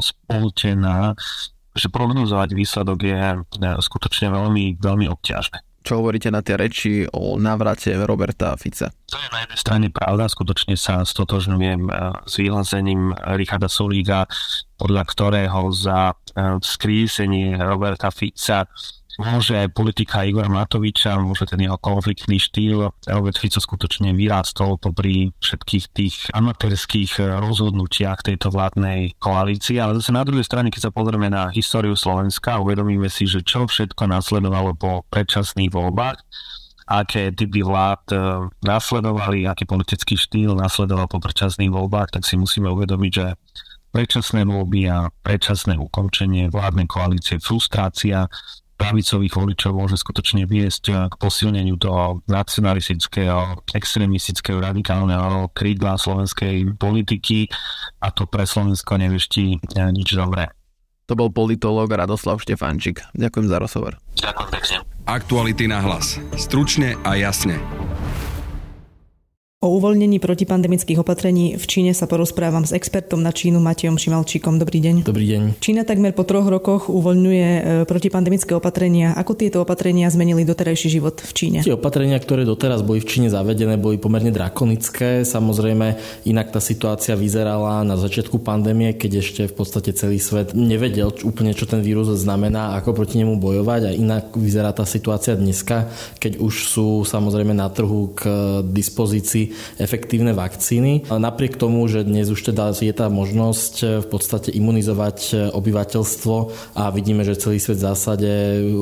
spoltená, 0.00 1.12
že 1.76 1.92
prognozovať 1.92 2.56
výsledok 2.56 2.98
je 3.04 3.20
skutočne 3.84 4.32
veľmi, 4.32 4.80
veľmi 4.80 5.12
obťažné. 5.12 5.65
Čo 5.86 6.02
hovoríte 6.02 6.34
na 6.34 6.42
tie 6.42 6.58
reči 6.58 7.06
o 7.14 7.38
návrate 7.38 7.94
Roberta 7.94 8.58
Fica? 8.58 8.90
To 8.90 9.22
je 9.22 9.28
na 9.30 9.46
jednej 9.46 9.54
strane 9.62 9.86
pravda, 9.94 10.26
skutočne 10.26 10.74
sa 10.74 11.06
stotožňujem 11.06 11.86
s 12.26 12.34
vyhlásením 12.42 13.14
Richarda 13.38 13.70
Sulíka, 13.70 14.26
podľa 14.74 15.06
ktorého 15.06 15.70
za 15.70 16.18
skrísenie 16.58 17.54
Roberta 17.54 18.10
Fica 18.10 18.66
môže 19.16 19.56
aj 19.56 19.72
politika 19.72 20.24
Igora 20.24 20.48
Matoviča, 20.48 21.16
môže 21.20 21.48
ten 21.48 21.64
jeho 21.64 21.80
konfliktný 21.80 22.36
štýl. 22.36 22.92
Robert 23.08 23.38
Fico 23.40 23.60
skutočne 23.60 24.12
vyrástol 24.12 24.76
popri 24.76 25.32
všetkých 25.40 25.84
tých 25.92 26.14
amatérských 26.36 27.40
rozhodnutiach 27.40 28.20
tejto 28.20 28.52
vládnej 28.52 29.16
koalície, 29.16 29.80
ale 29.80 29.96
zase 29.98 30.12
na 30.12 30.24
druhej 30.24 30.44
strane, 30.44 30.68
keď 30.68 30.88
sa 30.88 30.94
pozrieme 30.94 31.32
na 31.32 31.48
históriu 31.48 31.96
Slovenska, 31.96 32.60
uvedomíme 32.60 33.08
si, 33.08 33.24
že 33.24 33.40
čo 33.40 33.64
všetko 33.64 34.08
nasledovalo 34.08 34.76
po 34.76 35.02
predčasných 35.08 35.72
voľbách, 35.72 36.18
aké 36.86 37.34
typy 37.34 37.66
vlád 37.66 38.02
e, 38.14 38.16
nasledovali, 38.62 39.42
aký 39.50 39.66
politický 39.66 40.14
štýl 40.14 40.54
nasledoval 40.54 41.10
po 41.10 41.18
predčasných 41.18 41.72
voľbách, 41.74 42.14
tak 42.14 42.22
si 42.22 42.38
musíme 42.38 42.70
uvedomiť, 42.70 43.12
že 43.12 43.34
predčasné 43.90 44.46
voľby 44.46 44.86
a 44.86 45.10
predčasné 45.24 45.74
ukončenie 45.80 46.52
vládnej 46.52 46.86
koalície, 46.86 47.42
frustrácia, 47.42 48.30
pravicových 48.86 49.34
voličov 49.34 49.70
môže 49.74 49.98
skutočne 49.98 50.46
viesť 50.46 50.84
eh, 50.88 50.96
k 51.10 51.14
posilneniu 51.18 51.74
toho 51.76 52.22
nacionalistického, 52.30 53.66
extremistického, 53.74 54.62
radikálneho 54.62 55.50
krídla 55.50 55.98
slovenskej 55.98 56.78
politiky 56.78 57.50
a 57.98 58.14
to 58.14 58.30
pre 58.30 58.46
Slovensko 58.46 58.94
neveští 58.96 59.58
eh, 59.58 59.90
nič 59.90 60.14
dobré. 60.14 60.50
To 61.06 61.14
bol 61.14 61.30
politológ 61.30 61.94
Radoslav 61.94 62.42
Štefančík. 62.42 62.98
Ďakujem 63.14 63.46
za 63.46 63.56
rozhovor. 63.62 63.92
Ďakujem 64.18 64.48
pekne. 64.50 64.76
Aktuality 65.06 65.70
na 65.70 65.78
hlas. 65.78 66.18
Stručne 66.34 66.98
a 67.06 67.14
jasne. 67.14 67.62
O 69.66 69.82
uvoľnení 69.82 70.22
protipandemických 70.22 71.02
opatrení 71.02 71.58
v 71.58 71.64
Číne 71.66 71.90
sa 71.90 72.06
porozprávam 72.06 72.62
s 72.62 72.70
expertom 72.70 73.18
na 73.18 73.34
Čínu 73.34 73.58
Matejom 73.58 73.98
Šimalčíkom. 73.98 74.62
Dobrý 74.62 74.78
deň. 74.78 75.02
Dobrý 75.02 75.26
deň. 75.26 75.42
Čína 75.58 75.82
takmer 75.82 76.14
po 76.14 76.22
troch 76.22 76.46
rokoch 76.46 76.86
uvoľňuje 76.86 77.48
e, 77.50 77.60
protipandemické 77.82 78.54
opatrenia. 78.54 79.18
Ako 79.18 79.34
tieto 79.34 79.66
opatrenia 79.66 80.06
zmenili 80.06 80.46
doterajší 80.46 80.86
život 80.86 81.18
v 81.18 81.32
Číne? 81.34 81.58
Tie 81.66 81.74
opatrenia, 81.74 82.14
ktoré 82.22 82.46
doteraz 82.46 82.86
boli 82.86 83.02
v 83.02 83.10
Číne 83.10 83.26
zavedené, 83.26 83.74
boli 83.74 83.98
pomerne 83.98 84.30
drakonické. 84.30 85.26
Samozrejme, 85.26 85.98
inak 86.30 86.54
tá 86.54 86.62
situácia 86.62 87.18
vyzerala 87.18 87.82
na 87.82 87.98
začiatku 87.98 88.38
pandémie, 88.46 88.94
keď 88.94 89.18
ešte 89.18 89.42
v 89.50 89.54
podstate 89.58 89.90
celý 89.98 90.22
svet 90.22 90.54
nevedel 90.54 91.10
úplne, 91.26 91.50
čo 91.58 91.66
ten 91.66 91.82
vírus 91.82 92.06
znamená, 92.14 92.78
ako 92.78 93.02
proti 93.02 93.18
nemu 93.18 93.34
bojovať. 93.42 93.90
A 93.90 93.96
inak 93.98 94.30
vyzerá 94.30 94.70
tá 94.70 94.86
situácia 94.86 95.34
dneska, 95.34 95.90
keď 96.22 96.38
už 96.38 96.54
sú 96.70 97.02
samozrejme 97.02 97.50
na 97.50 97.66
trhu 97.66 98.14
k 98.14 98.30
dispozícii 98.62 99.55
efektívne 99.80 100.32
vakcíny. 100.32 101.08
Napriek 101.08 101.58
tomu, 101.58 101.84
že 101.90 102.06
dnes 102.06 102.30
už 102.30 102.52
teda 102.52 102.72
je 102.74 102.94
tá 102.94 103.06
možnosť 103.08 103.74
eh, 103.82 103.88
v 104.02 104.06
podstate 104.06 104.50
imunizovať 104.52 105.18
eh, 105.32 105.36
obyvateľstvo 105.52 106.36
a 106.78 106.90
vidíme, 106.92 107.22
že 107.22 107.38
celý 107.38 107.58
svet 107.62 107.78
v 107.78 107.86
zásade 107.86 108.30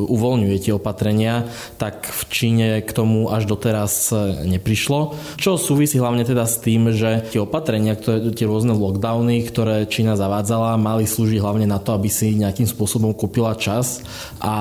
uvoľňuje 0.08 0.56
tie 0.60 0.72
opatrenia, 0.76 1.50
tak 1.76 2.06
v 2.06 2.22
Číne 2.30 2.68
k 2.82 2.90
tomu 2.90 3.28
až 3.30 3.48
doteraz 3.48 4.12
eh, 4.12 4.46
neprišlo. 4.48 5.16
Čo 5.40 5.56
súvisí 5.60 6.00
hlavne 6.00 6.24
teda 6.24 6.46
s 6.48 6.60
tým, 6.60 6.92
že 6.94 7.26
tie 7.30 7.42
opatrenia, 7.42 7.98
ktoré, 7.98 8.32
tie 8.32 8.46
rôzne 8.48 8.72
lockdowny, 8.74 9.44
ktoré 9.48 9.84
Čína 9.88 10.16
zavádzala, 10.16 10.80
mali 10.80 11.04
slúžiť 11.08 11.40
hlavne 11.40 11.66
na 11.68 11.78
to, 11.78 11.94
aby 11.96 12.08
si 12.08 12.36
nejakým 12.36 12.66
spôsobom 12.66 13.12
kúpila 13.12 13.56
čas 13.58 14.02
a 14.40 14.54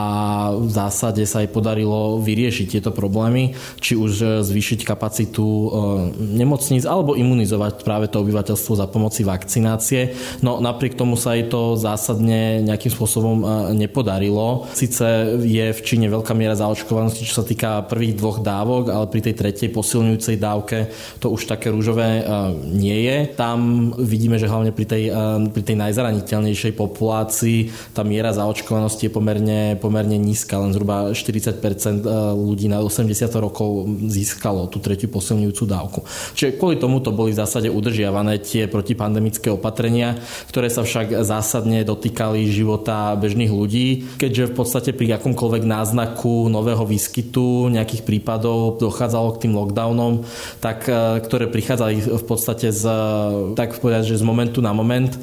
v 0.55 0.69
zásade 0.71 1.23
sa 1.25 1.41
jej 1.41 1.51
podarilo 1.51 2.19
vyriešiť 2.21 2.67
tieto 2.79 2.91
problémy, 2.93 3.55
či 3.79 3.97
už 3.97 4.43
zvýšiť 4.43 4.85
kapacitu 4.85 5.45
nemocníc 6.17 6.83
alebo 6.83 7.17
imunizovať 7.17 7.83
práve 7.83 8.07
to 8.09 8.21
obyvateľstvo 8.23 8.73
za 8.77 8.87
pomoci 8.87 9.21
vakcinácie. 9.25 10.13
No 10.41 10.59
napriek 10.63 10.95
tomu 10.97 11.19
sa 11.19 11.35
jej 11.37 11.47
to 11.47 11.75
zásadne 11.75 12.63
nejakým 12.63 12.91
spôsobom 12.91 13.37
e, 13.41 13.45
nepodarilo. 13.77 14.67
Sice 14.73 15.37
je 15.41 15.73
v 15.73 15.81
Číne 15.83 16.07
veľká 16.09 16.31
miera 16.37 16.57
zaočkovanosti, 16.57 17.27
čo 17.27 17.41
sa 17.41 17.45
týka 17.45 17.85
prvých 17.87 18.17
dvoch 18.17 18.39
dávok, 18.41 18.89
ale 18.89 19.05
pri 19.09 19.29
tej 19.29 19.35
tretej 19.37 19.69
posilňujúcej 19.71 20.37
dávke 20.39 20.89
to 21.19 21.29
už 21.33 21.45
také 21.49 21.69
rúžové 21.69 22.21
e, 22.21 22.23
nie 22.73 23.05
je. 23.05 23.17
Tam 23.35 23.91
vidíme, 23.97 24.37
že 24.37 24.49
hlavne 24.49 24.71
pri 24.71 24.85
tej, 24.85 25.03
e, 25.09 25.49
pri 25.51 25.63
tej 25.63 25.75
najzraniteľnejšej 25.79 26.73
populácii 26.75 27.57
tá 27.91 28.01
miera 28.01 28.33
zaočkovanosti 28.33 29.07
je 29.07 29.11
pomerne, 29.13 29.75
pomerne 29.77 30.15
nízka, 30.15 30.59
len 30.59 30.71
zhruba 30.71 31.11
40% 31.11 32.05
ľudí 32.33 32.67
na 32.71 32.79
80 32.81 33.29
rokov 33.39 33.85
získalo 34.07 34.67
tú 34.67 34.79
tretiu 34.79 35.09
posilňujúcu 35.11 35.63
dávku. 35.67 35.82
Čiže 36.37 36.55
kvôli 36.57 36.79
tomu 36.79 37.03
to 37.03 37.11
boli 37.11 37.35
v 37.35 37.39
zásade 37.39 37.67
udržiavané 37.67 38.39
tie 38.39 38.67
protipandemické 38.67 39.51
opatrenia, 39.53 40.17
ktoré 40.49 40.67
sa 40.67 40.81
však 40.83 41.23
zásadne 41.23 41.85
dotýkali 41.85 42.47
života 42.49 43.13
bežných 43.19 43.51
ľudí, 43.53 44.17
keďže 44.17 44.51
v 44.51 44.55
podstate 44.57 44.89
pri 44.95 45.19
akomkoľvek 45.19 45.63
náznaku 45.63 46.47
nového 46.49 46.83
výskytu 46.87 47.69
nejakých 47.69 48.03
prípadov 48.07 48.81
dochádzalo 48.81 49.29
k 49.37 49.41
tým 49.47 49.53
lockdownom, 49.53 50.25
tak, 50.63 50.89
e, 50.89 51.21
ktoré 51.21 51.47
prichádzali 51.51 52.17
v 52.17 52.25
podstate 52.25 52.73
z, 52.73 52.83
tak 53.53 53.77
povedať, 53.77 54.15
že 54.15 54.21
z 54.21 54.25
momentu 54.25 54.59
na 54.63 54.73
moment, 54.73 55.11
e, 55.13 55.19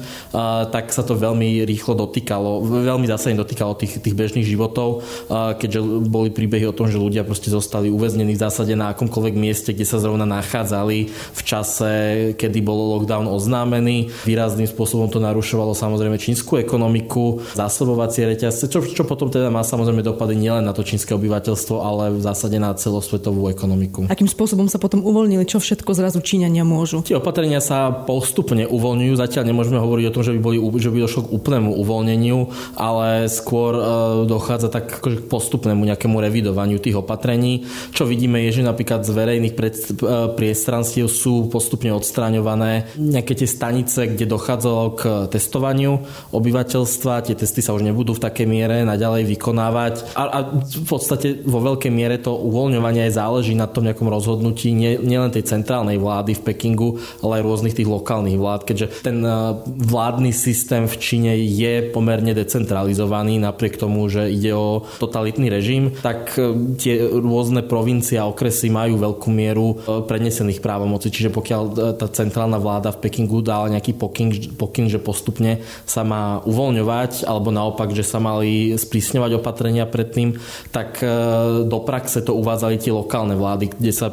tak 0.71 0.93
sa 0.95 1.03
to 1.03 1.17
veľmi 1.17 1.65
rýchlo 1.67 1.97
dotýkalo, 1.97 2.63
veľmi 2.63 3.05
zásadne 3.09 3.41
dotýkalo 3.41 3.75
tých, 3.75 3.99
tých 3.99 4.15
bežných 4.15 4.47
životov, 4.47 5.03
e, 5.27 5.57
keďže 5.59 5.79
boli 6.07 6.29
príbehy 6.31 6.69
o 6.69 6.75
tom, 6.75 6.87
že 6.87 7.01
ľudia 7.01 7.27
proste 7.27 7.51
zostali 7.51 7.91
uväznení 7.91 8.33
v 8.35 8.43
zásade 8.43 8.73
na 8.77 8.93
akomkoľvek 8.95 9.35
mieste, 9.35 9.69
kde 9.75 9.87
sa 9.87 9.99
zrovna 9.99 10.23
nachádza 10.23 10.50
nachádzali 10.51 11.07
v 11.07 11.41
čase, 11.47 11.91
kedy 12.35 12.59
bol 12.59 12.99
lockdown 12.99 13.31
oznámený. 13.31 14.11
Výrazným 14.27 14.67
spôsobom 14.67 15.07
to 15.07 15.23
narušovalo 15.23 15.71
samozrejme 15.71 16.19
čínsku 16.19 16.59
ekonomiku, 16.59 17.39
zásobovacie 17.55 18.27
reťazce, 18.27 18.67
čo, 18.67 18.83
čo 18.83 19.07
potom 19.07 19.31
teda 19.31 19.47
má 19.47 19.63
samozrejme 19.63 20.03
dopady 20.03 20.35
nielen 20.35 20.67
na 20.67 20.75
to 20.75 20.83
čínske 20.83 21.15
obyvateľstvo, 21.15 21.79
ale 21.79 22.11
v 22.11 22.19
zásade 22.19 22.59
na 22.59 22.75
celosvetovú 22.75 23.47
ekonomiku. 23.47 24.11
Akým 24.11 24.27
spôsobom 24.27 24.67
sa 24.67 24.75
potom 24.75 25.07
uvoľnili, 25.07 25.47
čo 25.47 25.63
všetko 25.63 25.95
zrazu 25.95 26.19
Číňania 26.19 26.67
môžu? 26.67 26.99
Tie 27.07 27.15
opatrenia 27.15 27.63
sa 27.63 28.03
postupne 28.03 28.67
uvoľňujú, 28.67 29.13
zatiaľ 29.15 29.47
nemôžeme 29.47 29.79
hovoriť 29.79 30.05
o 30.11 30.15
tom, 30.19 30.23
že 30.27 30.35
by, 30.35 30.39
boli, 30.43 30.57
že 30.83 30.91
by 30.91 30.97
došlo 30.99 31.31
k 31.31 31.33
úplnému 31.39 31.71
uvoľneniu, 31.79 32.39
ale 32.75 33.31
skôr 33.31 33.71
e, 33.79 33.83
dochádza 34.27 34.67
tak 34.67 34.99
akože 34.99 35.23
k 35.23 35.29
postupnému 35.31 35.87
nejakému 35.87 36.19
revidovaniu 36.19 36.81
tých 36.81 36.99
opatrení. 36.99 37.63
Čo 37.95 38.03
vidíme 38.03 38.43
je, 38.49 38.59
že 38.59 38.67
napríklad 38.67 39.05
z 39.07 39.11
verejných 39.13 39.53
pred, 39.61 39.75
e, 39.77 39.93
priestranstiev 40.41 41.05
sú 41.05 41.53
postupne 41.53 41.93
odstraňované 41.93 42.89
nejaké 42.97 43.37
tie 43.37 43.45
stanice, 43.45 44.09
kde 44.09 44.25
dochádzalo 44.25 44.83
k 44.97 45.01
testovaniu 45.29 46.01
obyvateľstva. 46.33 47.29
Tie 47.29 47.37
testy 47.37 47.61
sa 47.61 47.77
už 47.77 47.85
nebudú 47.85 48.17
v 48.17 48.25
takej 48.25 48.49
miere 48.49 48.81
naďalej 48.81 49.29
vykonávať. 49.37 50.17
A, 50.17 50.21
a 50.25 50.39
v 50.57 50.87
podstate 50.89 51.45
vo 51.45 51.61
veľkej 51.61 51.93
miere 51.93 52.17
to 52.17 52.33
uvoľňovanie 52.33 53.05
aj 53.05 53.21
záleží 53.21 53.53
na 53.53 53.69
tom 53.69 53.85
nejakom 53.85 54.09
rozhodnutí 54.09 54.73
nie, 54.73 54.97
nielen 54.97 55.29
tej 55.29 55.45
centrálnej 55.45 56.01
vlády 56.01 56.33
v 56.33 56.41
Pekingu, 56.41 56.97
ale 57.21 57.37
aj 57.37 57.45
rôznych 57.45 57.77
tých 57.77 57.91
lokálnych 57.91 58.41
vlád, 58.41 58.61
keďže 58.65 58.87
ten 59.05 59.21
e, 59.21 59.29
vládny 59.67 60.33
systém 60.33 60.89
v 60.89 60.95
Číne 60.97 61.37
je 61.37 61.93
pomerne 61.93 62.33
decentralizovaný 62.33 63.37
napriek 63.37 63.77
tomu, 63.77 64.09
že 64.09 64.31
ide 64.31 64.57
o 64.57 64.87
totalitný 64.97 65.53
režim, 65.53 65.93
tak 66.01 66.33
e, 66.41 66.73
tie 66.81 66.97
rôzne 67.05 67.61
provincie 67.61 68.17
a 68.17 68.25
okresy 68.25 68.71
majú 68.71 68.97
veľkú 68.97 69.29
mieru 69.29 69.67
e, 69.75 70.01
prenesených 70.31 70.63
právomocí. 70.63 71.11
Čiže 71.11 71.27
pokiaľ 71.35 71.61
e, 71.67 71.71
tá 71.99 72.07
centrálna 72.07 72.55
vláda 72.55 72.95
v 72.95 73.03
Pekingu 73.03 73.43
dala 73.43 73.67
nejaký 73.67 73.91
pokyn, 73.99 74.55
pokyn, 74.55 74.87
že 74.87 75.03
postupne 75.03 75.59
sa 75.83 76.07
má 76.07 76.39
uvoľňovať, 76.47 77.27
alebo 77.27 77.51
naopak, 77.51 77.91
že 77.91 78.07
sa 78.07 78.23
mali 78.23 78.71
sprísňovať 78.79 79.43
opatrenia 79.43 79.83
predtým, 79.83 80.39
tak 80.71 81.03
e, 81.03 81.67
do 81.67 81.79
praxe 81.83 82.23
to 82.23 82.31
uvádzali 82.31 82.79
tie 82.79 82.95
lokálne 82.95 83.35
vlády, 83.35 83.75
kde 83.75 83.91
sa 83.91 84.07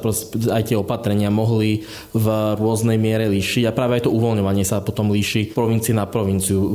aj 0.51 0.63
tie 0.67 0.75
opatrenia 0.75 1.31
mohli 1.31 1.87
v 2.11 2.27
rôznej 2.59 2.99
miere 2.99 3.31
líšiť 3.31 3.71
a 3.71 3.77
práve 3.77 4.03
aj 4.03 4.11
to 4.11 4.15
uvoľňovanie 4.19 4.67
sa 4.67 4.83
potom 4.83 5.15
líši 5.15 5.55
provincii 5.55 5.95
na 5.95 6.11
provinciu 6.11 6.75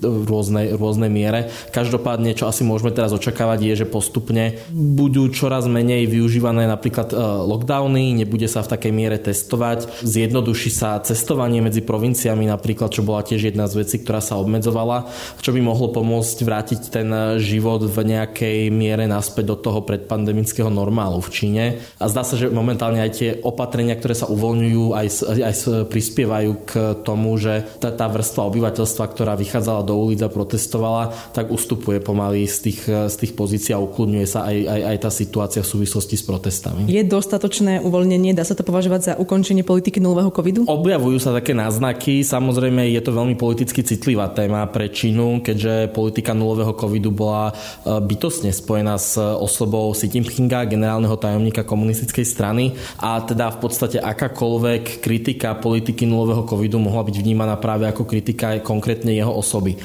v 0.00 0.24
rôznej, 0.24 0.72
rôznej 0.72 1.12
miere. 1.12 1.52
Každopádne, 1.76 2.32
čo 2.32 2.48
asi 2.48 2.64
môžeme 2.64 2.96
teraz 2.96 3.12
očakávať, 3.12 3.68
je, 3.68 3.74
že 3.84 3.86
postupne 3.86 4.56
budú 4.72 5.28
čoraz 5.28 5.68
menej 5.68 6.08
využívané 6.08 6.64
napríklad 6.64 7.12
e, 7.12 7.16
lockdowny, 7.44 8.16
nebude 8.16 8.48
sa 8.48 8.64
v 8.64 8.77
tak 8.77 8.77
takej 8.78 8.94
miere 8.94 9.18
testovať. 9.18 10.06
Zjednoduší 10.06 10.70
sa 10.70 11.02
cestovanie 11.02 11.58
medzi 11.58 11.82
provinciami 11.82 12.46
napríklad, 12.46 12.94
čo 12.94 13.02
bola 13.02 13.26
tiež 13.26 13.50
jedna 13.50 13.66
z 13.66 13.82
vecí, 13.82 13.98
ktorá 13.98 14.22
sa 14.22 14.38
obmedzovala, 14.38 15.10
čo 15.42 15.50
by 15.50 15.58
mohlo 15.58 15.90
pomôcť 15.90 16.38
vrátiť 16.46 16.80
ten 16.94 17.10
život 17.42 17.82
v 17.82 17.98
nejakej 18.14 18.70
miere 18.70 19.10
naspäť 19.10 19.50
do 19.50 19.56
toho 19.58 19.82
predpandemického 19.82 20.70
normálu 20.70 21.18
v 21.18 21.32
Číne. 21.34 21.64
A 21.98 22.06
zdá 22.06 22.22
sa, 22.22 22.38
že 22.38 22.46
momentálne 22.54 23.02
aj 23.02 23.10
tie 23.18 23.30
opatrenia, 23.42 23.98
ktoré 23.98 24.14
sa 24.14 24.30
uvoľňujú, 24.30 24.84
aj, 24.94 25.08
aj 25.42 25.54
prispievajú 25.90 26.52
k 26.62 26.72
tomu, 27.02 27.34
že 27.34 27.66
tá, 27.82 27.90
tá 27.90 28.06
vrstva 28.06 28.46
obyvateľstva, 28.46 29.04
ktorá 29.10 29.34
vychádzala 29.34 29.82
do 29.82 29.98
ulic 29.98 30.22
a 30.22 30.30
protestovala, 30.30 31.10
tak 31.34 31.50
ustupuje 31.50 31.98
pomaly 31.98 32.46
z 32.46 32.56
tých, 32.70 32.80
z 32.86 33.14
tých 33.18 33.32
pozícií 33.34 33.72
a 33.72 33.82
ukludňuje 33.82 34.26
sa 34.28 34.46
aj, 34.46 34.56
aj, 34.68 34.80
aj 34.94 34.96
tá 35.02 35.10
situácia 35.10 35.60
v 35.64 35.72
súvislosti 35.72 36.14
s 36.20 36.22
protestami. 36.22 36.84
Je 36.86 37.00
dostatočné 37.02 37.80
uvoľnenie? 37.80 38.36
Dá 38.36 38.44
sa 38.44 38.52
to 38.52 38.67
považovať 38.68 39.00
za 39.00 39.12
ukončenie 39.16 39.64
politiky 39.64 39.96
nulového 39.96 40.28
covidu? 40.28 40.68
Objavujú 40.68 41.16
sa 41.16 41.32
také 41.32 41.56
náznaky. 41.56 42.20
Samozrejme 42.20 42.84
je 42.92 43.00
to 43.00 43.16
veľmi 43.16 43.32
politicky 43.40 43.80
citlivá 43.80 44.28
téma 44.28 44.68
pre 44.68 44.92
Čínu, 44.92 45.40
keďže 45.40 45.88
politika 45.96 46.36
nulového 46.36 46.76
covidu 46.76 47.08
bola 47.08 47.48
e, 47.48 47.96
bytostne 48.04 48.52
spojená 48.52 49.00
s 49.00 49.16
osobou 49.16 49.88
Xi 49.96 50.12
Jinpinga, 50.12 50.68
generálneho 50.68 51.16
tajomníka 51.16 51.64
komunistickej 51.64 52.28
strany 52.28 52.76
a 53.00 53.24
teda 53.24 53.48
v 53.56 53.58
podstate 53.64 53.96
akákoľvek 53.96 55.00
kritika 55.00 55.56
politiky 55.56 56.04
nulového 56.04 56.44
covidu 56.44 56.76
mohla 56.76 57.08
byť 57.08 57.16
vnímaná 57.24 57.56
práve 57.56 57.88
ako 57.88 58.04
kritika 58.04 58.60
konkrétne 58.60 59.16
jeho 59.16 59.32
osoby. 59.32 59.72
E, 59.72 59.78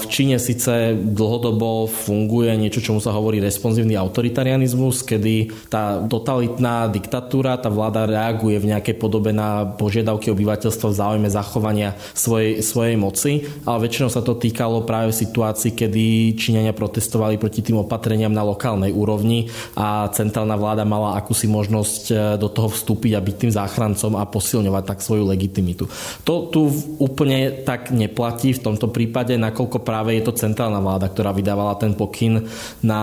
v 0.00 0.04
Číne 0.08 0.40
síce 0.40 0.96
dlhodobo 0.96 1.84
funguje 1.84 2.56
niečo, 2.56 2.80
čomu 2.80 3.04
sa 3.04 3.12
hovorí 3.12 3.42
responsívny 3.44 3.92
autoritarianizmus, 3.98 5.04
kedy 5.04 5.68
tá 5.68 6.00
totalitná 6.08 6.88
diktatúra, 6.88 7.60
tá 7.60 7.68
vláda 7.68 8.05
reaguje 8.06 8.56
v 8.62 8.70
nejakej 8.74 8.96
podobe 8.96 9.34
na 9.34 9.66
požiadavky 9.66 10.30
obyvateľstva 10.32 10.86
v 10.90 10.98
záujme 10.98 11.28
zachovania 11.28 11.98
svojej, 12.14 12.62
svojej 12.62 12.96
moci, 12.96 13.44
ale 13.66 13.86
väčšinou 13.86 14.08
sa 14.08 14.22
to 14.22 14.38
týkalo 14.38 14.86
práve 14.86 15.12
situácií, 15.12 15.74
kedy 15.74 16.34
Číňania 16.38 16.72
protestovali 16.72 17.36
proti 17.36 17.60
tým 17.60 17.82
opatreniam 17.82 18.32
na 18.32 18.46
lokálnej 18.46 18.94
úrovni 18.94 19.50
a 19.74 20.08
centrálna 20.14 20.54
vláda 20.54 20.86
mala 20.86 21.18
akúsi 21.18 21.50
možnosť 21.50 22.02
e, 22.08 22.14
do 22.38 22.48
toho 22.48 22.70
vstúpiť 22.70 23.12
a 23.18 23.24
byť 23.24 23.36
tým 23.36 23.52
záchrancom 23.52 24.12
a 24.16 24.24
posilňovať 24.28 24.84
tak 24.86 24.98
svoju 25.02 25.26
legitimitu. 25.26 25.90
To 26.22 26.48
tu 26.48 26.70
úplne 27.02 27.66
tak 27.66 27.90
neplatí 27.90 28.54
v 28.54 28.62
tomto 28.62 28.88
prípade, 28.92 29.34
nakoľko 29.34 29.82
práve 29.82 30.14
je 30.14 30.22
to 30.22 30.36
centrálna 30.36 30.78
vláda, 30.78 31.10
ktorá 31.10 31.34
vydávala 31.34 31.74
ten 31.80 31.96
pokyn 31.96 32.46
na 32.84 33.00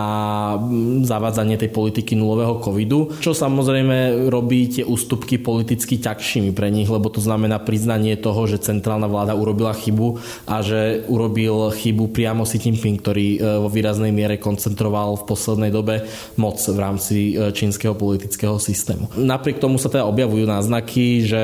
zavádzanie 1.03 1.59
tej 1.59 1.69
politiky 1.73 2.15
nulového 2.15 2.61
covidu, 2.61 3.17
čo 3.19 3.35
samozrejme 3.35 4.29
robí 4.29 4.69
tie 4.69 4.82
ústupky 4.83 5.39
politicky 5.39 5.97
ťažšími 5.97 6.51
pre 6.53 6.69
nich, 6.69 6.87
lebo 6.87 7.09
to 7.09 7.23
znamená 7.23 7.59
priznanie 7.63 8.19
toho, 8.19 8.45
že 8.45 8.61
centrálna 8.61 9.09
vláda 9.09 9.33
urobila 9.33 9.73
chybu 9.73 10.19
a 10.45 10.61
že 10.61 11.03
urobil 11.09 11.71
chybu 11.73 12.11
priamo 12.11 12.43
Xi 12.43 12.59
Jinping, 12.59 12.99
ktorý 12.99 13.27
e, 13.35 13.39
vo 13.63 13.69
výraznej 13.71 14.13
miere 14.13 14.37
koncentroval 14.37 15.19
v 15.19 15.27
poslednej 15.27 15.71
dobe 15.71 16.05
moc 16.37 16.59
v 16.59 16.77
rámci 16.77 17.33
e, 17.33 17.51
čínskeho 17.51 17.97
politického 17.97 18.59
systému. 18.61 19.09
Napriek 19.17 19.63
tomu 19.63 19.79
sa 19.79 19.89
teda 19.89 20.05
objavujú 20.07 20.45
náznaky, 20.45 21.25
že 21.25 21.41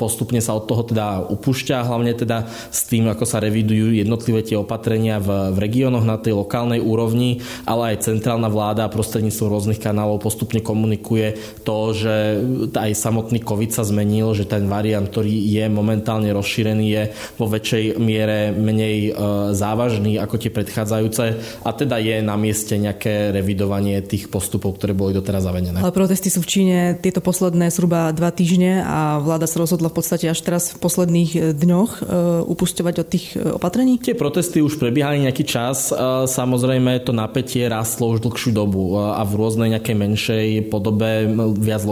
postupne 0.00 0.40
sa 0.40 0.56
od 0.56 0.64
toho 0.66 0.82
teda 0.84 1.26
upúšťa, 1.28 1.86
hlavne 1.86 2.12
teda 2.16 2.48
s 2.48 2.88
tým, 2.88 3.08
ako 3.12 3.24
sa 3.28 3.42
revidujú 3.42 3.94
jednotlivé 3.94 4.42
tie 4.42 4.58
opatrenia 4.58 5.20
v, 5.20 5.52
v 5.52 5.58
regiónoch 5.60 6.04
na 6.04 6.16
tej 6.16 6.36
lokálnej 6.36 6.80
úrovni, 6.80 7.44
ale 7.68 7.94
aj 7.94 8.08
centrálna 8.08 8.48
vláda 8.48 8.88
prostredníctvom 8.88 9.48
rôznych 9.52 9.80
kanálov 9.82 10.22
postupne 10.22 10.62
komunikuje 10.62 11.36
to, 11.62 11.92
že 11.92 12.40
aj 12.74 12.92
samotný 12.96 13.42
COVID 13.42 13.70
sa 13.72 13.82
zmenil, 13.82 14.32
že 14.32 14.48
ten 14.48 14.66
variant, 14.70 15.06
ktorý 15.06 15.32
je 15.32 15.64
momentálne 15.68 16.30
rozšírený, 16.32 16.86
je 16.86 17.02
vo 17.36 17.46
väčšej 17.50 17.98
miere 18.00 18.50
menej 18.54 18.96
e, 19.08 19.10
závažný 19.52 20.18
ako 20.20 20.34
tie 20.40 20.50
predchádzajúce 20.52 21.24
a 21.62 21.70
teda 21.74 22.00
je 22.00 22.22
na 22.22 22.34
mieste 22.38 22.76
nejaké 22.76 23.34
revidovanie 23.34 24.00
tých 24.02 24.30
postupov, 24.30 24.78
ktoré 24.78 24.96
boli 24.96 25.16
doteraz 25.16 25.44
zavedené. 25.44 25.82
Ale 25.82 25.94
protesty 25.94 26.28
sú 26.32 26.42
v 26.42 26.48
Číne 26.48 26.78
tieto 26.98 27.20
posledné 27.20 27.68
zhruba 27.70 28.10
dva 28.12 28.30
týždne 28.32 28.82
a 28.82 29.20
vláda 29.20 29.44
sa 29.50 29.60
rozhodla 29.62 29.92
v 29.92 29.96
podstate 29.98 30.26
až 30.30 30.40
teraz 30.42 30.74
v 30.74 30.78
posledných 30.80 31.30
e, 31.34 31.38
dňoch 31.52 31.90
e, 31.96 32.02
upustovať 32.46 32.94
od 33.02 33.06
tých 33.06 33.26
opatrení? 33.36 33.98
Tie 34.00 34.16
protesty 34.16 34.62
už 34.62 34.78
prebiehali 34.78 35.22
nejaký 35.24 35.44
čas. 35.46 35.90
Samozrejme 36.26 37.02
to 37.02 37.12
napätie 37.14 37.66
rastlo 37.66 38.12
už 38.14 38.22
dlhšiu 38.22 38.50
dobu 38.54 38.96
a 38.98 39.22
v 39.26 39.32
rôznej 39.36 39.76
nejakej 39.76 39.96
menšej 39.96 40.46
podobe 40.72 41.28
viac 41.58 41.82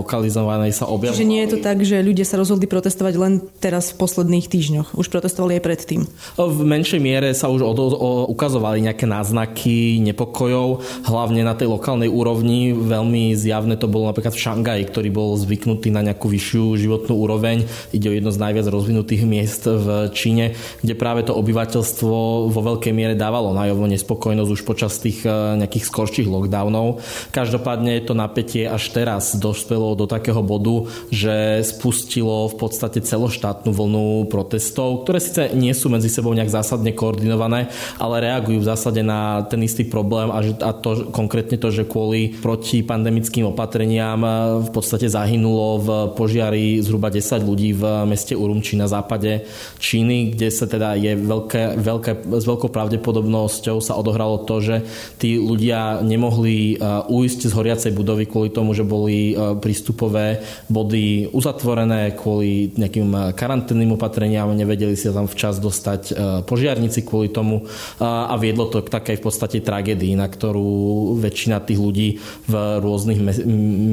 lokalizovanej 0.44 0.72
sa 0.76 0.84
objavovali. 0.86 1.16
Čiže 1.16 1.30
nie 1.30 1.42
je 1.44 1.50
to 1.56 1.58
tak, 1.64 1.78
že 1.80 2.04
ľudia 2.04 2.26
sa 2.28 2.36
rozhodli 2.36 2.68
protestovať 2.68 3.14
len 3.16 3.32
teraz 3.58 3.96
v 3.96 4.04
posledných 4.04 4.46
týždňoch. 4.46 4.88
Už 4.94 5.08
protestovali 5.08 5.56
aj 5.58 5.62
predtým. 5.64 6.00
V 6.36 6.60
menšej 6.62 7.00
miere 7.00 7.32
sa 7.32 7.48
už 7.48 7.64
od, 7.64 7.78
o, 7.80 8.10
ukazovali 8.28 8.84
nejaké 8.84 9.08
náznaky 9.08 10.04
nepokojov, 10.12 10.84
hlavne 11.08 11.42
na 11.42 11.56
tej 11.56 11.72
lokálnej 11.72 12.12
úrovni. 12.12 12.76
Veľmi 12.76 13.32
zjavné 13.34 13.80
to 13.80 13.88
bolo 13.88 14.12
napríklad 14.12 14.36
v 14.36 14.42
Šangaji, 14.44 14.82
ktorý 14.92 15.08
bol 15.10 15.30
zvyknutý 15.40 15.88
na 15.88 16.04
nejakú 16.04 16.28
vyššiu 16.28 16.76
životnú 16.76 17.14
úroveň. 17.16 17.64
Ide 17.96 18.12
o 18.12 18.14
jedno 18.14 18.30
z 18.30 18.42
najviac 18.42 18.66
rozvinutých 18.68 19.22
miest 19.24 19.64
v 19.64 20.12
Číne, 20.12 20.52
kde 20.84 20.94
práve 20.98 21.24
to 21.24 21.32
obyvateľstvo 21.34 22.16
vo 22.52 22.60
veľkej 22.60 22.92
miere 22.92 23.14
dávalo 23.16 23.56
najavo 23.56 23.88
nespokojnosť 23.88 24.50
už 24.50 24.62
počas 24.66 24.98
tých 25.00 25.24
e, 25.24 25.30
nejakých 25.62 25.88
skorších 25.88 26.28
lockdownov. 26.28 27.00
Každopádne 27.30 28.02
to 28.04 28.12
napätie 28.12 28.66
až 28.66 28.90
teraz 28.90 29.38
dospelo 29.38 29.94
do 29.94 30.10
takého 30.10 30.33
bodu, 30.42 30.88
že 31.12 31.60
spustilo 31.62 32.48
v 32.50 32.56
podstate 32.56 33.04
celoštátnu 33.04 33.70
vlnu 33.70 34.26
protestov, 34.32 35.04
ktoré 35.04 35.20
síce 35.20 35.52
nie 35.52 35.70
sú 35.76 35.92
medzi 35.92 36.08
sebou 36.08 36.32
nejak 36.32 36.50
zásadne 36.50 36.96
koordinované, 36.96 37.68
ale 38.00 38.24
reagujú 38.24 38.64
v 38.64 38.70
zásade 38.72 39.04
na 39.04 39.44
ten 39.46 39.60
istý 39.60 39.84
problém 39.84 40.32
a, 40.32 40.40
a 40.40 40.70
to 40.72 41.12
konkrétne 41.12 41.60
to, 41.60 41.68
že 41.68 41.84
kvôli 41.84 42.32
protipandemickým 42.40 43.52
opatreniam 43.52 44.24
v 44.64 44.70
podstate 44.72 45.10
zahynulo 45.10 45.68
v 45.82 45.88
požiari 46.16 46.80
zhruba 46.80 47.12
10 47.12 47.44
ľudí 47.44 47.76
v 47.76 48.08
meste 48.08 48.32
Urumči 48.32 48.80
na 48.80 48.88
západe 48.88 49.44
Číny, 49.76 50.32
kde 50.32 50.48
sa 50.48 50.64
teda 50.64 50.96
je 50.96 51.12
veľké, 51.18 51.76
veľké, 51.76 52.12
s 52.32 52.44
veľkou 52.48 52.70
pravdepodobnosťou 52.72 53.82
sa 53.82 53.98
odohralo 53.98 54.46
to, 54.48 54.62
že 54.64 54.76
tí 55.20 55.36
ľudia 55.36 56.00
nemohli 56.00 56.80
ujsť 57.10 57.40
z 57.50 57.52
horiacej 57.52 57.92
budovy 57.92 58.24
kvôli 58.24 58.48
tomu, 58.48 58.72
že 58.72 58.86
boli 58.86 59.36
prístupové 59.60 60.23
body 60.68 61.30
uzatvorené 61.30 62.14
kvôli 62.16 62.74
nejakým 62.74 63.34
karanténnym 63.34 63.96
opatreniam, 63.96 64.50
nevedeli 64.54 64.96
si 64.96 65.10
tam 65.10 65.28
včas 65.28 65.58
dostať 65.58 66.02
požiarníci 66.44 67.04
kvôli 67.04 67.30
tomu 67.30 67.66
a 68.00 68.34
viedlo 68.40 68.68
to 68.68 68.82
k 68.82 68.92
takej 68.92 69.16
v 69.20 69.24
podstate 69.24 69.58
tragédii, 69.60 70.16
na 70.18 70.26
ktorú 70.28 71.14
väčšina 71.20 71.62
tých 71.64 71.78
ľudí 71.80 72.08
v 72.48 72.54
rôznych 72.80 73.20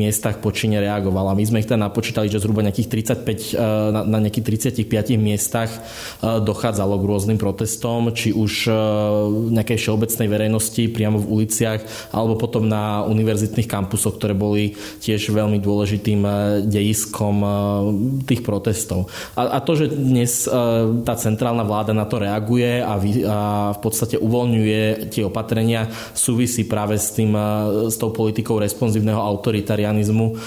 miestach 0.02 0.40
počine 0.40 0.82
reagovala. 0.82 1.38
My 1.38 1.44
sme 1.46 1.60
ich 1.62 1.70
teda 1.70 1.88
napočítali, 1.88 2.28
že 2.32 2.42
zhruba 2.42 2.66
nejakých 2.66 2.90
35, 3.22 3.92
na, 3.94 4.02
na 4.08 4.18
nejakých 4.24 4.46
35 4.86 5.18
miestach 5.18 5.70
dochádzalo 6.22 6.98
k 6.98 7.08
rôznym 7.08 7.38
protestom, 7.40 8.14
či 8.14 8.34
už 8.34 8.70
nejakej 9.52 9.78
všeobecnej 9.78 10.28
verejnosti 10.30 10.84
priamo 10.92 11.18
v 11.22 11.30
uliciach, 11.42 12.12
alebo 12.14 12.38
potom 12.38 12.66
na 12.68 13.04
univerzitných 13.06 13.70
kampusoch, 13.70 14.18
ktoré 14.18 14.34
boli 14.38 14.74
tiež 15.02 15.32
veľmi 15.32 15.58
dôležitým 15.62 16.21
eh, 16.24 16.34
dejiskom 16.66 17.38
eh, 17.42 17.52
tých 18.26 18.42
protestov. 18.46 19.10
A, 19.36 19.56
a 19.56 19.60
to, 19.60 19.76
že 19.76 19.92
dnes 19.92 20.46
eh, 20.46 20.52
tá 21.02 21.14
centrálna 21.18 21.66
vláda 21.66 21.92
na 21.92 22.06
to 22.06 22.22
reaguje 22.22 22.82
a, 22.82 22.94
vy, 22.98 23.26
a 23.26 23.72
v 23.76 23.80
podstate 23.80 24.16
uvoľňuje 24.20 25.12
tie 25.12 25.24
opatrenia, 25.26 25.90
súvisí 26.14 26.66
práve 26.68 26.98
s, 26.98 27.14
tým, 27.16 27.34
s 27.88 27.96
tou 27.98 28.14
politikou 28.14 28.60
responsívneho 28.60 29.20
autoritarianizmu, 29.20 30.38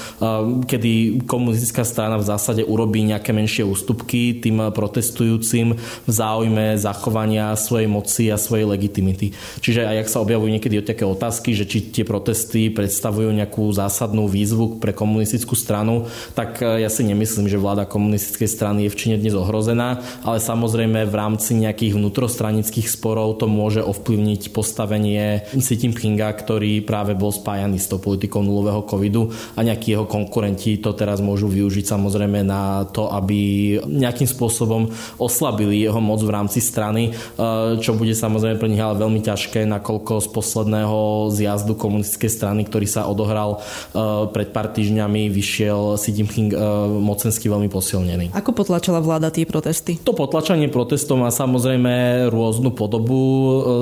kedy 0.65 1.25
komunistická 1.25 1.83
strana 1.83 2.21
v 2.21 2.29
zásade 2.29 2.63
urobí 2.65 3.03
nejaké 3.05 3.33
menšie 3.33 3.65
ústupky 3.65 4.39
tým 4.39 4.71
protestujúcim 4.71 5.75
v 5.77 6.11
záujme 6.11 6.77
zachovania 6.79 7.55
svojej 7.57 7.89
moci 7.89 8.25
a 8.31 8.37
svojej 8.41 8.69
legitimity. 8.69 9.33
Čiže 9.61 9.87
aj 9.87 9.97
ak 10.07 10.09
sa 10.09 10.23
objavujú 10.23 10.51
niekedy 10.51 10.85
také 10.85 11.05
otázky, 11.09 11.57
že 11.57 11.65
či 11.65 11.91
tie 11.91 12.05
protesty 12.05 12.69
predstavujú 12.71 13.33
nejakú 13.35 13.65
zásadnú 13.73 14.29
výzvu 14.29 14.79
pre 14.79 14.93
komunistickú 14.95 15.57
stranu, 15.65 16.05
tak 16.37 16.61
e, 16.61 16.85
ja 16.85 16.93
si 16.93 17.09
nemyslím, 17.09 17.49
že 17.49 17.57
vláda 17.57 17.89
komunistickej 17.89 18.49
strany 18.53 18.85
je 18.85 18.93
v 18.93 18.99
Číne 19.01 19.17
dnes 19.17 19.33
ohrozená, 19.33 20.05
ale 20.21 20.45
samozrejme 20.45 21.09
v 21.09 21.15
rámci 21.17 21.57
nejakých 21.57 21.97
vnútrostranických 21.97 22.93
sporov 22.93 23.41
to 23.41 23.49
môže 23.49 23.81
ovplyvniť 23.81 24.53
postavenie 24.53 25.49
Xi 25.57 25.75
Jinpinga, 25.81 26.29
ktorý 26.37 26.85
práve 26.85 27.17
bol 27.17 27.33
spájaný 27.33 27.81
s 27.81 27.89
tou 27.89 27.97
politikou 27.97 28.45
nulového 28.45 28.85
covidu 28.85 29.33
a 29.57 29.65
nejakí 29.65 29.97
jeho 29.97 30.05
konkurenti 30.05 30.77
to 30.83 30.93
teraz 30.93 31.25
môžu 31.25 31.47
využiť 31.47 31.87
samozrejme 31.87 32.43
na 32.43 32.85
to, 32.91 33.09
aby 33.09 33.79
nejakým 33.87 34.27
spôsobom 34.27 34.91
oslabili 35.17 35.81
jeho 35.81 36.03
moc 36.03 36.21
v 36.21 36.35
rámci 36.35 36.59
strany, 36.59 37.15
e, 37.15 37.79
čo 37.79 37.95
bude 37.95 38.13
samozrejme 38.13 38.59
pre 38.59 38.69
nich 38.69 38.83
ale 38.83 38.99
veľmi 38.99 39.23
ťažké, 39.23 39.63
nakoľko 39.65 40.21
z 40.21 40.29
posledného 40.35 40.99
zjazdu 41.31 41.79
komunistickej 41.79 42.31
strany, 42.31 42.61
ktorý 42.67 42.91
sa 42.91 43.07
odohral 43.07 43.57
e, 43.57 44.29
pred 44.35 44.51
pár 44.51 44.75
týždňami, 44.75 45.31
vyšiel 45.31 45.54
prišiel 45.55 45.95
Xi 45.95 46.11
Jinping 46.11 46.51
e, 46.51 46.59
mocensky 46.99 47.47
veľmi 47.47 47.71
posilnený. 47.71 48.35
Ako 48.35 48.51
potlačala 48.51 48.99
vláda 48.99 49.31
tie 49.31 49.47
protesty? 49.47 50.03
To 50.03 50.11
potlačanie 50.11 50.67
protestov 50.67 51.23
má 51.23 51.31
samozrejme 51.31 52.27
rôznu 52.27 52.75
podobu. 52.75 53.15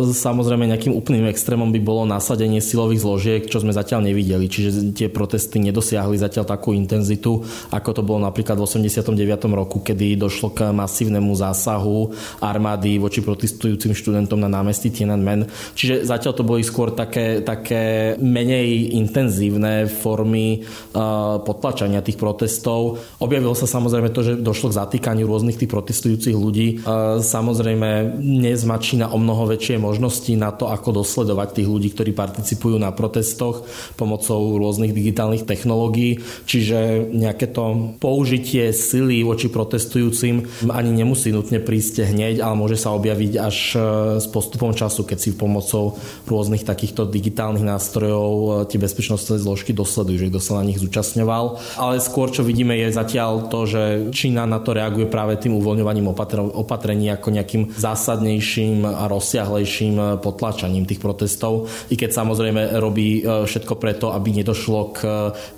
E, 0.04 0.12
samozrejme 0.12 0.68
nejakým 0.68 0.92
úplným 0.92 1.32
extrémom 1.32 1.72
by 1.72 1.80
bolo 1.80 2.04
nasadenie 2.04 2.60
silových 2.60 3.00
zložiek, 3.00 3.42
čo 3.48 3.64
sme 3.64 3.72
zatiaľ 3.72 4.04
nevideli. 4.04 4.52
Čiže 4.52 4.92
tie 4.92 5.08
protesty 5.08 5.64
nedosiahli 5.64 6.20
zatiaľ 6.20 6.44
takú 6.44 6.76
intenzitu, 6.76 7.40
ako 7.72 7.90
to 7.96 8.02
bolo 8.04 8.20
napríklad 8.20 8.60
v 8.60 8.68
89. 8.68 9.16
roku, 9.56 9.80
kedy 9.80 10.20
došlo 10.20 10.52
k 10.52 10.76
masívnemu 10.76 11.32
zásahu 11.32 12.12
armády 12.44 13.00
voči 13.00 13.24
protestujúcim 13.24 13.96
študentom 13.96 14.36
na 14.36 14.52
námestí 14.52 14.92
Tiananmen. 14.92 15.48
Čiže 15.72 16.04
zatiaľ 16.04 16.36
to 16.36 16.44
boli 16.44 16.60
skôr 16.60 16.92
také, 16.92 17.40
také 17.40 18.12
menej 18.20 18.92
intenzívne 19.00 19.88
formy 19.88 20.60
uh, 20.92 21.40
potlačania 21.62 22.02
tých 22.02 22.18
protestov. 22.18 22.98
Objavilo 23.22 23.54
sa 23.54 23.70
samozrejme 23.70 24.10
to, 24.10 24.26
že 24.26 24.42
došlo 24.42 24.74
k 24.74 24.78
zatýkaniu 24.82 25.30
rôznych 25.30 25.54
tých 25.54 25.70
protestujúcich 25.70 26.34
ľudí. 26.34 26.82
Uh, 26.82 27.22
samozrejme 27.22 28.18
dnes 28.18 28.66
má 28.66 28.82
Čína 28.82 29.14
o 29.14 29.18
mnoho 29.22 29.46
väčšie 29.54 29.78
možnosti 29.78 30.34
na 30.34 30.50
to, 30.50 30.66
ako 30.66 31.06
dosledovať 31.06 31.62
tých 31.62 31.68
ľudí, 31.70 31.94
ktorí 31.94 32.10
participujú 32.10 32.82
na 32.82 32.90
protestoch 32.90 33.62
pomocou 33.94 34.58
rôznych 34.58 34.90
digitálnych 34.90 35.46
technológií. 35.46 36.18
Čiže 36.50 37.06
nejaké 37.14 37.54
to 37.54 37.94
použitie 38.02 38.74
sily 38.74 39.22
voči 39.22 39.46
protestujúcim 39.46 40.66
ani 40.72 40.90
nemusí 40.90 41.30
nutne 41.30 41.62
prísť 41.62 42.08
hneď, 42.08 42.42
ale 42.42 42.58
môže 42.58 42.80
sa 42.80 42.96
objaviť 42.96 43.32
až 43.38 43.56
e, 43.74 43.78
s 44.18 44.26
postupom 44.26 44.72
času, 44.72 45.04
keď 45.04 45.18
si 45.20 45.30
pomocou 45.36 46.00
rôznych 46.26 46.64
takýchto 46.66 47.06
digitálnych 47.06 47.62
nástrojov 47.62 48.32
e, 48.32 48.46
tie 48.72 48.80
bezpečnostné 48.80 49.38
zložky 49.38 49.76
dosledujú, 49.76 50.26
že 50.26 50.28
kto 50.32 50.40
sa 50.40 50.52
na 50.58 50.66
nich 50.66 50.80
zúčastňoval. 50.80 51.41
Ale 51.78 52.02
skôr, 52.02 52.30
čo 52.30 52.46
vidíme, 52.46 52.74
je 52.78 52.94
zatiaľ 52.94 53.48
to, 53.48 53.60
že 53.68 53.82
Čína 54.14 54.44
na 54.48 54.60
to 54.62 54.74
reaguje 54.74 55.06
práve 55.08 55.38
tým 55.38 55.56
uvoľňovaním 55.58 56.10
opatrení 56.56 57.10
ako 57.12 57.28
nejakým 57.32 57.62
zásadnejším 57.74 58.84
a 58.86 59.04
rozsiahlejším 59.08 60.22
potlačaním 60.22 60.84
tých 60.84 61.02
protestov, 61.02 61.68
i 61.90 61.94
keď 61.98 62.10
samozrejme 62.12 62.78
robí 62.78 63.20
e, 63.20 63.44
všetko 63.44 63.74
preto, 63.76 64.14
aby 64.14 64.42
nedošlo 64.42 64.80
k 64.94 65.00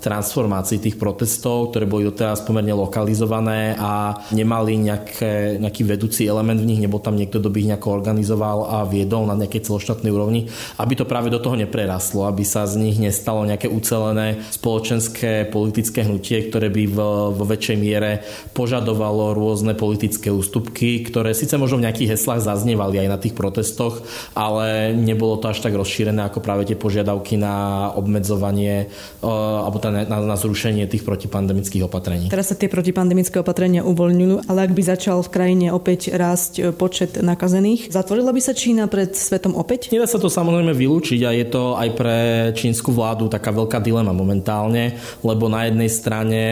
transformácii 0.00 0.78
tých 0.80 0.96
protestov, 0.96 1.74
ktoré 1.74 1.84
boli 1.84 2.08
doteraz 2.08 2.42
pomerne 2.46 2.72
lokalizované 2.72 3.74
a 3.78 4.16
nemali 4.30 4.78
nejaké, 4.78 5.58
nejaký 5.58 5.82
vedúci 5.84 6.24
element 6.28 6.60
v 6.60 6.68
nich, 6.68 6.80
nebol 6.80 7.02
tam 7.02 7.18
niekto, 7.18 7.42
kto 7.42 7.50
by 7.50 7.58
ich 7.60 7.70
nejako 7.74 7.88
organizoval 7.94 8.58
a 8.68 8.76
viedol 8.88 9.26
na 9.28 9.36
nejakej 9.36 9.66
celoštátnej 9.68 10.12
úrovni, 10.12 10.46
aby 10.80 10.94
to 10.94 11.08
práve 11.08 11.28
do 11.28 11.40
toho 11.40 11.58
nepreraslo, 11.58 12.24
aby 12.28 12.42
sa 12.46 12.64
z 12.64 12.80
nich 12.80 12.96
nestalo 12.96 13.44
nejaké 13.44 13.66
ucelené 13.68 14.40
spoločenské 14.54 15.50
politické 15.50 15.73
hnutie, 15.82 16.46
ktoré 16.46 16.70
by 16.70 16.84
v, 16.86 16.98
vo 17.34 17.44
väčšej 17.44 17.76
miere 17.80 18.22
požadovalo 18.54 19.34
rôzne 19.34 19.74
politické 19.74 20.30
ústupky, 20.30 21.02
ktoré 21.02 21.34
síce 21.34 21.58
možno 21.58 21.82
v 21.82 21.90
nejakých 21.90 22.14
heslách 22.14 22.44
zaznievali 22.44 23.02
aj 23.02 23.08
na 23.10 23.18
tých 23.18 23.34
protestoch, 23.34 24.06
ale 24.38 24.94
nebolo 24.94 25.40
to 25.40 25.50
až 25.50 25.64
tak 25.64 25.74
rozšírené 25.74 26.22
ako 26.28 26.44
práve 26.44 26.68
tie 26.68 26.78
požiadavky 26.78 27.40
na 27.40 27.88
obmedzovanie 27.96 28.92
uh, 29.24 29.66
alebo 29.66 29.80
na, 29.88 30.04
na, 30.04 30.18
na 30.22 30.36
zrušenie 30.36 30.86
tých 30.86 31.02
protipandemických 31.02 31.88
opatrení. 31.88 32.28
Teraz 32.28 32.52
sa 32.52 32.56
tie 32.58 32.68
protipandemické 32.68 33.40
opatrenia 33.40 33.80
uvoľňujú, 33.86 34.46
ale 34.46 34.58
ak 34.68 34.72
by 34.76 34.82
začal 34.84 35.24
v 35.24 35.32
krajine 35.32 35.66
opäť 35.72 36.12
rásť 36.12 36.52
e, 36.60 36.62
počet 36.76 37.16
nakazených, 37.18 37.88
zatvorila 37.88 38.30
by 38.34 38.40
sa 38.44 38.52
Čína 38.52 38.86
pred 38.86 39.16
svetom 39.16 39.56
opäť? 39.56 39.88
Nedá 39.88 40.04
sa 40.04 40.20
to 40.20 40.28
samozrejme 40.28 40.76
vylúčiť 40.76 41.20
a 41.24 41.30
je 41.32 41.46
to 41.48 41.62
aj 41.78 41.88
pre 41.96 42.16
čínsku 42.52 42.92
vládu 42.92 43.32
taká 43.32 43.54
veľká 43.54 43.80
dilema 43.80 44.12
momentálne, 44.12 45.00
lebo 45.24 45.48
na 45.48 45.63
jednej 45.68 45.90
strane 45.90 46.42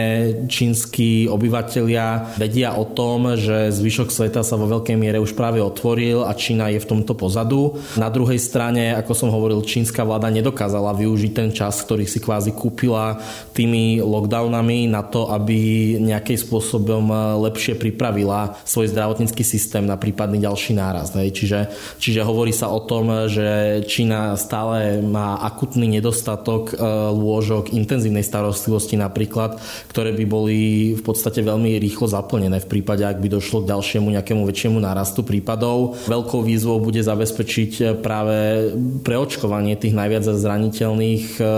čínsky 0.47 1.25
obyvateľia 1.29 2.37
vedia 2.37 2.75
o 2.75 2.85
tom, 2.87 3.37
že 3.37 3.71
zvyšok 3.73 4.09
sveta 4.09 4.41
sa 4.41 4.55
vo 4.59 4.67
veľkej 4.67 4.97
miere 4.97 5.21
už 5.21 5.33
práve 5.37 5.61
otvoril 5.61 6.25
a 6.25 6.35
Čína 6.35 6.69
je 6.73 6.79
v 6.81 6.89
tomto 6.89 7.13
pozadu. 7.17 7.77
Na 7.97 8.09
druhej 8.09 8.37
strane, 8.41 8.93
ako 8.97 9.13
som 9.13 9.29
hovoril, 9.29 9.65
čínska 9.65 10.03
vláda 10.03 10.33
nedokázala 10.33 10.93
využiť 10.97 11.31
ten 11.31 11.49
čas, 11.53 11.81
ktorý 11.81 12.05
si 12.09 12.19
kvázi 12.19 12.51
kúpila 12.53 13.21
tými 13.53 14.01
lockdownami 14.01 14.89
na 14.89 15.05
to, 15.05 15.29
aby 15.29 15.95
nejakým 16.01 16.37
spôsobom 16.37 17.09
lepšie 17.49 17.77
pripravila 17.77 18.57
svoj 18.65 18.89
zdravotnícky 18.91 19.41
systém 19.45 19.85
na 19.85 19.95
prípadný 19.99 20.41
ďalší 20.41 20.73
náraz. 20.77 21.13
Čiže, 21.13 21.69
čiže 22.01 22.21
hovorí 22.25 22.51
sa 22.51 22.71
o 22.71 22.81
tom, 22.83 23.29
že 23.29 23.81
Čína 23.85 24.35
stále 24.39 25.01
má 25.03 25.37
akutný 25.41 25.85
nedostatok 25.87 26.73
e, 26.73 26.75
lôžok 27.13 27.75
intenzívnej 27.75 28.25
starostlivosti 28.25 28.97
napríklad, 29.03 29.59
ktoré 29.91 30.15
by 30.15 30.25
boli 30.25 30.59
v 30.95 31.03
podstate 31.03 31.43
veľmi 31.43 31.75
rýchlo 31.83 32.07
zaplnené 32.07 32.63
v 32.63 32.71
prípade, 32.71 33.03
ak 33.03 33.19
by 33.19 33.27
došlo 33.27 33.67
k 33.67 33.75
ďalšiemu 33.75 34.07
nejakému 34.15 34.47
väčšiemu 34.47 34.79
nárastu 34.79 35.27
prípadov. 35.27 35.99
Veľkou 36.07 36.47
výzvou 36.47 36.79
bude 36.79 37.03
zabezpečiť 37.03 37.99
práve 37.99 38.69
preočkovanie 39.03 39.75
tých 39.75 39.91
najviac 39.91 40.23
zraniteľných, 40.23 41.25
e, 41.41 41.53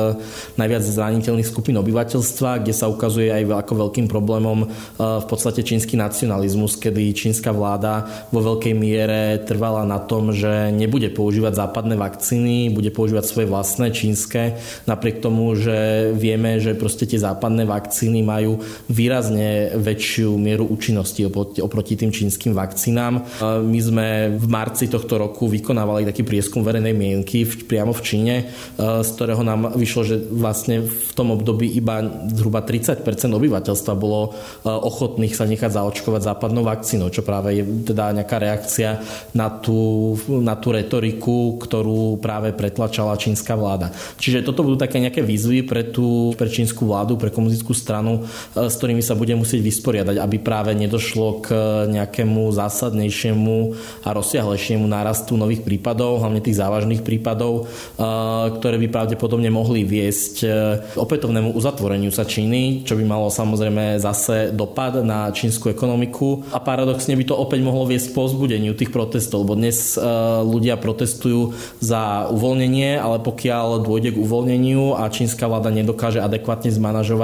najviac 0.58 0.84
zraniteľných 0.84 1.48
skupín 1.48 1.78
obyvateľstva, 1.78 2.66
kde 2.66 2.74
sa 2.74 2.90
ukazuje 2.90 3.30
aj 3.30 3.68
ako 3.68 3.74
veľkým 3.88 4.08
problémom 4.10 4.66
e, 4.66 4.68
v 4.98 5.26
podstate 5.28 5.62
čínsky 5.62 6.00
nacionalizmus, 6.00 6.80
kedy 6.80 7.12
čínska 7.12 7.52
vláda 7.52 8.08
vo 8.32 8.42
veľkej 8.42 8.74
miere 8.74 9.44
trvala 9.44 9.84
na 9.84 10.00
tom, 10.00 10.32
že 10.32 10.72
nebude 10.72 11.12
používať 11.12 11.60
západné 11.60 12.00
vakcíny, 12.00 12.72
bude 12.72 12.90
používať 12.96 13.24
svoje 13.28 13.48
vlastné 13.52 13.92
čínske, 13.92 14.56
napriek 14.88 15.20
tomu, 15.20 15.52
že 15.60 16.10
vieme, 16.16 16.58
že 16.64 16.74
proste 16.74 17.04
tie 17.04 17.20
západné 17.20 17.35
vakcíny 17.42 18.22
majú 18.24 18.60
výrazne 18.88 19.76
väčšiu 19.76 20.36
mieru 20.38 20.68
účinnosti 20.70 21.26
oproti, 21.62 21.96
tým 21.96 22.12
čínskym 22.12 22.56
vakcínám. 22.56 23.14
My 23.64 23.80
sme 23.80 24.08
v 24.36 24.48
marci 24.48 24.88
tohto 24.92 25.20
roku 25.20 25.48
vykonávali 25.48 26.06
taký 26.08 26.24
prieskum 26.24 26.64
verejnej 26.66 26.94
mienky 26.96 27.46
priamo 27.46 27.96
v 27.96 28.02
Číne, 28.02 28.36
z 28.78 29.10
ktorého 29.16 29.42
nám 29.44 29.76
vyšlo, 29.76 30.02
že 30.04 30.16
vlastne 30.20 30.84
v 30.84 31.12
tom 31.14 31.34
období 31.36 31.72
iba 31.76 32.04
zhruba 32.32 32.62
30% 32.64 33.04
obyvateľstva 33.32 33.94
bolo 33.96 34.36
ochotných 34.66 35.36
sa 35.36 35.48
nechať 35.48 35.72
zaočkovať 35.76 36.22
západnou 36.26 36.64
vakcínou, 36.66 37.12
čo 37.12 37.22
práve 37.26 37.62
je 37.62 37.64
teda 37.88 38.16
nejaká 38.16 38.38
reakcia 38.40 39.00
na 39.36 39.50
tú, 39.52 40.14
na 40.28 40.56
tú 40.56 40.72
retoriku, 40.76 41.60
ktorú 41.60 42.18
práve 42.20 42.52
pretlačala 42.56 43.20
čínska 43.20 43.56
vláda. 43.58 43.92
Čiže 44.20 44.46
toto 44.46 44.64
budú 44.66 44.80
také 44.80 45.00
nejaké 45.00 45.22
výzvy 45.26 45.66
pre 45.66 45.88
tú 45.88 46.36
pre 46.36 46.50
čínsku 46.52 46.86
vládu, 46.86 47.18
pre 47.26 47.34
komunistickú 47.34 47.74
stranu, 47.74 48.22
e, 48.54 48.70
s 48.70 48.78
ktorými 48.78 49.02
sa 49.02 49.18
bude 49.18 49.34
musieť 49.34 49.66
vysporiadať, 49.66 50.22
aby 50.22 50.38
práve 50.38 50.78
nedošlo 50.78 51.42
k 51.42 51.48
nejakému 51.90 52.54
zásadnejšiemu 52.54 53.58
a 54.06 54.14
rozsiahlejšiemu 54.14 54.86
nárastu 54.86 55.34
nových 55.34 55.66
prípadov, 55.66 56.22
hlavne 56.22 56.46
tých 56.46 56.62
závažných 56.62 57.02
prípadov, 57.02 57.66
ktoré 58.60 58.76
by 58.78 58.88
pravdepodobne 58.92 59.50
mohli 59.50 59.88
viesť 59.88 60.46
opätovnému 61.00 61.56
uzatvoreniu 61.56 62.12
sa 62.12 62.28
Číny, 62.28 62.84
čo 62.84 63.00
by 63.00 63.04
malo 63.08 63.32
samozrejme 63.32 63.98
zase 63.98 64.52
dopad 64.52 65.00
na 65.02 65.32
čínsku 65.32 65.72
ekonomiku. 65.72 66.44
A 66.52 66.60
paradoxne 66.60 67.16
by 67.16 67.24
to 67.24 67.40
opäť 67.40 67.64
mohlo 67.64 67.88
viesť 67.88 68.12
k 68.12 68.18
povzbudeniu 68.18 68.76
tých 68.76 68.92
protestov, 68.92 69.48
lebo 69.48 69.56
dnes 69.56 69.96
e, 69.96 70.04
ľudia 70.44 70.76
protestujú 70.76 71.56
za 71.80 72.28
uvoľnenie, 72.30 73.00
ale 73.00 73.24
pokiaľ 73.24 73.82
dôjde 73.82 74.16
k 74.16 74.22
uvoľneniu 74.22 75.00
a 75.00 75.08
čínska 75.08 75.48
vláda 75.48 75.72
nedokáže 75.72 76.20
adekvátne 76.20 76.70
zmanažovať 76.70 77.15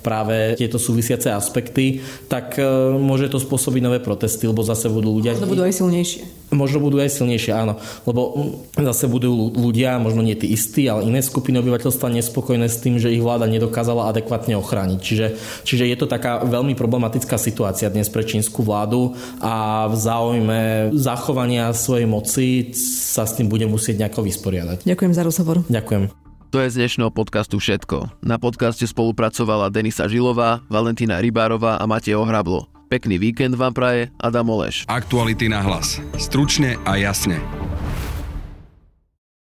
práve 0.00 0.56
tieto 0.56 0.80
súvisiace 0.80 1.30
aspekty, 1.30 2.00
tak 2.26 2.56
e, 2.56 2.64
môže 2.96 3.28
to 3.28 3.38
spôsobiť 3.38 3.82
nové 3.82 3.98
protesty, 3.98 4.48
lebo 4.48 4.64
zase 4.64 4.88
budú 4.88 5.16
ľudia... 5.20 5.36
Možno 5.36 5.52
budú 5.52 5.62
aj 5.66 5.74
silnejšie. 5.76 6.22
Možno 6.50 6.82
budú 6.82 6.98
aj 6.98 7.10
silnejšie, 7.14 7.52
áno. 7.54 7.78
Lebo 8.02 8.50
zase 8.74 9.06
budú 9.06 9.54
ľudia, 9.54 10.02
možno 10.02 10.26
nie 10.26 10.34
tí 10.34 10.50
istí, 10.50 10.90
ale 10.90 11.06
iné 11.06 11.22
skupiny 11.22 11.62
obyvateľstva 11.62 12.10
nespokojné 12.10 12.66
s 12.66 12.82
tým, 12.82 12.98
že 12.98 13.14
ich 13.14 13.22
vláda 13.22 13.46
nedokázala 13.46 14.10
adekvátne 14.10 14.58
ochrániť. 14.58 14.98
Čiže, 14.98 15.26
čiže 15.62 15.84
je 15.86 15.96
to 15.96 16.10
taká 16.10 16.42
veľmi 16.42 16.74
problematická 16.74 17.38
situácia 17.38 17.86
dnes 17.86 18.10
pre 18.10 18.26
čínsku 18.26 18.66
vládu 18.66 19.14
a 19.38 19.86
v 19.86 19.94
záujme 19.94 20.60
zachovania 20.98 21.70
svojej 21.70 22.06
moci 22.10 22.74
sa 22.74 23.22
s 23.26 23.38
tým 23.38 23.46
bude 23.46 23.70
musieť 23.70 24.02
nejako 24.02 24.26
vysporiadať. 24.26 24.82
Ďakujem 24.82 25.12
za 25.14 25.22
rozhovor. 25.22 25.62
Ďakujem. 25.70 26.19
To 26.50 26.58
je 26.58 26.66
z 26.66 26.82
dnešného 26.82 27.14
podcastu 27.14 27.62
všetko. 27.62 28.26
Na 28.26 28.34
podcaste 28.34 28.82
spolupracovala 28.82 29.70
Denisa 29.70 30.10
Žilová, 30.10 30.66
Valentína 30.66 31.22
Rybárová 31.22 31.78
a 31.78 31.86
Matej 31.86 32.18
Ohrablo. 32.18 32.66
Pekný 32.90 33.22
víkend 33.22 33.54
vám 33.54 33.70
praje 33.70 34.10
Adam 34.18 34.50
Oleš. 34.50 34.82
Aktuality 34.90 35.46
na 35.46 35.62
hlas. 35.62 36.02
Stručne 36.18 36.74
a 36.82 36.98
jasne. 36.98 37.38